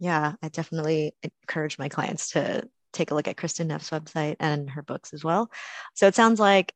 Yeah, 0.00 0.34
I 0.42 0.48
definitely 0.48 1.14
encourage 1.22 1.78
my 1.78 1.88
clients 1.88 2.30
to 2.30 2.68
take 2.92 3.10
a 3.10 3.14
look 3.14 3.28
at 3.28 3.36
Kristin 3.36 3.66
Neff's 3.66 3.90
website 3.90 4.36
and 4.40 4.70
her 4.70 4.82
books 4.82 5.12
as 5.12 5.24
well. 5.24 5.50
So 5.94 6.06
it 6.06 6.14
sounds 6.14 6.40
like 6.40 6.74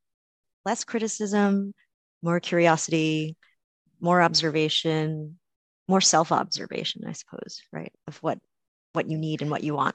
less 0.64 0.84
criticism, 0.84 1.74
more 2.22 2.40
curiosity, 2.40 3.36
more 4.00 4.22
observation, 4.22 5.38
more 5.88 6.00
self-observation 6.00 7.02
i 7.06 7.12
suppose 7.12 7.60
right 7.72 7.92
of 8.06 8.16
what 8.22 8.38
what 8.94 9.10
you 9.10 9.18
need 9.18 9.42
and 9.42 9.50
what 9.50 9.62
you 9.64 9.74
want. 9.74 9.94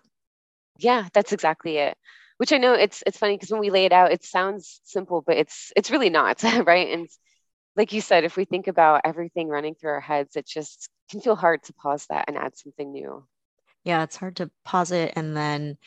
Yeah 0.78 1.08
that's 1.14 1.34
exactly 1.34 1.78
it. 1.78 1.98
Which 2.38 2.54
i 2.54 2.58
know 2.58 2.74
it's 2.74 3.04
it's 3.08 3.18
funny 3.18 3.36
because 3.36 3.50
when 3.50 3.60
we 3.60 3.70
lay 3.72 3.86
it 3.86 3.92
out 3.92 4.12
it 4.12 4.24
sounds 4.24 4.82
simple 4.84 5.24
but 5.26 5.38
it's 5.38 5.72
it's 5.76 5.92
really 5.92 6.10
not 6.10 6.44
right? 6.66 6.90
And 6.90 7.10
like 7.76 7.92
you 7.94 8.02
said 8.02 8.24
if 8.24 8.38
we 8.38 8.46
think 8.46 8.68
about 8.68 9.02
everything 9.04 9.48
running 9.48 9.76
through 9.76 9.92
our 9.92 10.00
heads 10.00 10.36
it 10.36 10.46
just 10.46 10.90
can 11.10 11.22
feel 11.22 11.36
hard 11.36 11.64
to 11.64 11.74
pause 11.74 12.06
that 12.10 12.26
and 12.28 12.38
add 12.38 12.56
something 12.56 12.92
new. 12.92 13.26
Yeah 13.84 14.04
it's 14.04 14.16
hard 14.18 14.36
to 14.36 14.52
pause 14.64 14.92
it 14.92 15.14
and 15.16 15.36
then 15.36 15.78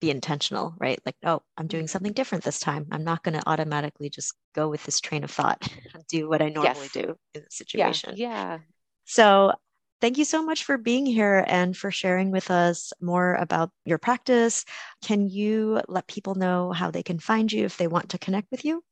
be 0.00 0.10
intentional 0.10 0.74
right 0.78 1.00
like 1.06 1.16
oh 1.24 1.40
i'm 1.56 1.66
doing 1.66 1.86
something 1.86 2.12
different 2.12 2.44
this 2.44 2.60
time 2.60 2.86
i'm 2.92 3.04
not 3.04 3.22
going 3.22 3.34
to 3.34 3.48
automatically 3.48 4.10
just 4.10 4.34
go 4.54 4.68
with 4.68 4.82
this 4.84 5.00
train 5.00 5.24
of 5.24 5.30
thought 5.30 5.66
and 5.94 6.06
do 6.08 6.28
what 6.28 6.42
i 6.42 6.48
normally 6.48 6.80
yes. 6.82 6.92
do 6.92 7.16
in 7.34 7.42
the 7.42 7.50
situation 7.50 8.12
yeah, 8.16 8.28
yeah 8.28 8.58
so 9.04 9.52
thank 10.00 10.18
you 10.18 10.24
so 10.24 10.42
much 10.42 10.64
for 10.64 10.76
being 10.76 11.06
here 11.06 11.44
and 11.46 11.76
for 11.76 11.90
sharing 11.90 12.30
with 12.30 12.50
us 12.50 12.92
more 13.00 13.34
about 13.34 13.70
your 13.84 13.98
practice. 13.98 14.64
Can 15.02 15.28
you 15.28 15.80
let 15.88 16.06
people 16.06 16.34
know 16.34 16.72
how 16.72 16.90
they 16.90 17.02
can 17.02 17.18
find 17.18 17.50
you 17.50 17.64
if 17.64 17.76
they 17.76 17.86
want 17.86 18.10
to 18.10 18.18
connect 18.18 18.50
with 18.50 18.64
you? 18.64 18.82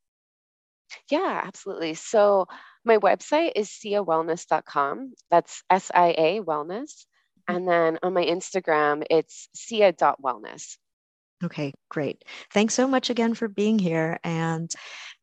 Yeah, 1.09 1.41
absolutely. 1.43 1.95
So 1.95 2.47
my 2.83 2.97
website 2.97 3.53
is 3.55 3.69
siawellness.com. 3.69 5.13
That's 5.31 5.63
S 5.69 5.91
I 5.93 6.15
A 6.17 6.41
wellness. 6.41 7.05
Mm-hmm. 7.49 7.55
And 7.55 7.67
then 7.67 7.99
on 8.03 8.13
my 8.13 8.23
Instagram, 8.23 9.03
it's 9.09 9.49
sia.wellness. 9.53 10.77
Okay, 11.43 11.73
great. 11.89 12.23
Thanks 12.53 12.73
so 12.73 12.87
much 12.87 13.09
again 13.09 13.33
for 13.33 13.47
being 13.47 13.77
here. 13.77 14.19
And 14.23 14.71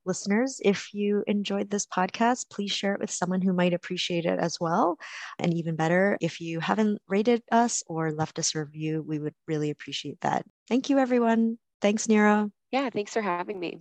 listeners, 0.04 0.60
if 0.62 0.92
you 0.92 1.24
enjoyed 1.26 1.70
this 1.70 1.86
podcast, 1.86 2.50
please 2.50 2.70
share 2.70 2.94
it 2.94 3.00
with 3.00 3.10
someone 3.10 3.40
who 3.40 3.52
might 3.52 3.72
appreciate 3.72 4.26
it 4.26 4.38
as 4.38 4.58
well. 4.60 4.98
And 5.38 5.54
even 5.54 5.74
better, 5.74 6.18
if 6.20 6.40
you 6.40 6.60
haven't 6.60 7.00
rated 7.08 7.42
us 7.50 7.82
or 7.86 8.12
left 8.12 8.38
us 8.38 8.54
a 8.54 8.60
review, 8.60 9.02
we 9.06 9.18
would 9.18 9.34
really 9.48 9.70
appreciate 9.70 10.20
that. 10.20 10.44
Thank 10.68 10.90
you, 10.90 10.98
everyone. 10.98 11.58
Thanks, 11.80 12.06
Nira. 12.06 12.50
Yeah, 12.70 12.90
thanks 12.90 13.12
for 13.12 13.22
having 13.22 13.58
me. 13.58 13.80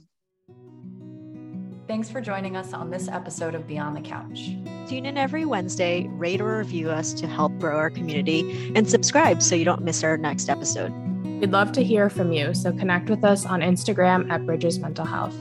Thanks 1.88 2.10
for 2.10 2.22
joining 2.22 2.56
us 2.56 2.72
on 2.72 2.89
this 2.89 3.10
episode 3.10 3.54
of 3.54 3.67
Beyond 3.67 3.98
the 3.98 4.02
Couch. 4.02 4.52
Tune 4.88 5.06
in 5.06 5.17
every 5.17 5.44
Wednesday, 5.44 6.08
rate 6.12 6.39
or 6.39 6.60
review 6.60 6.89
us 6.89 7.12
to 7.15 7.28
help 7.28 7.58
grow 7.60 7.76
our 7.76 7.89
community, 7.89 8.72
and 8.76 8.89
subscribe 8.89 9.41
so 9.41 9.56
you 9.56 9.65
don't 9.65 9.84
miss 9.84 10.02
our 10.02 10.15
next 10.17 10.50
episode. 10.50 11.11
We'd 11.41 11.51
love 11.51 11.71
to 11.71 11.84
hear 11.84 12.08
from 12.08 12.32
you, 12.32 12.54
so 12.54 12.71
connect 12.71 13.10
with 13.10 13.23
us 13.23 13.47
on 13.47 13.62
Instagram 13.62 14.30
at 14.30 14.45
Bridges 14.45 14.77
Mental 14.77 15.06
Health. 15.06 15.34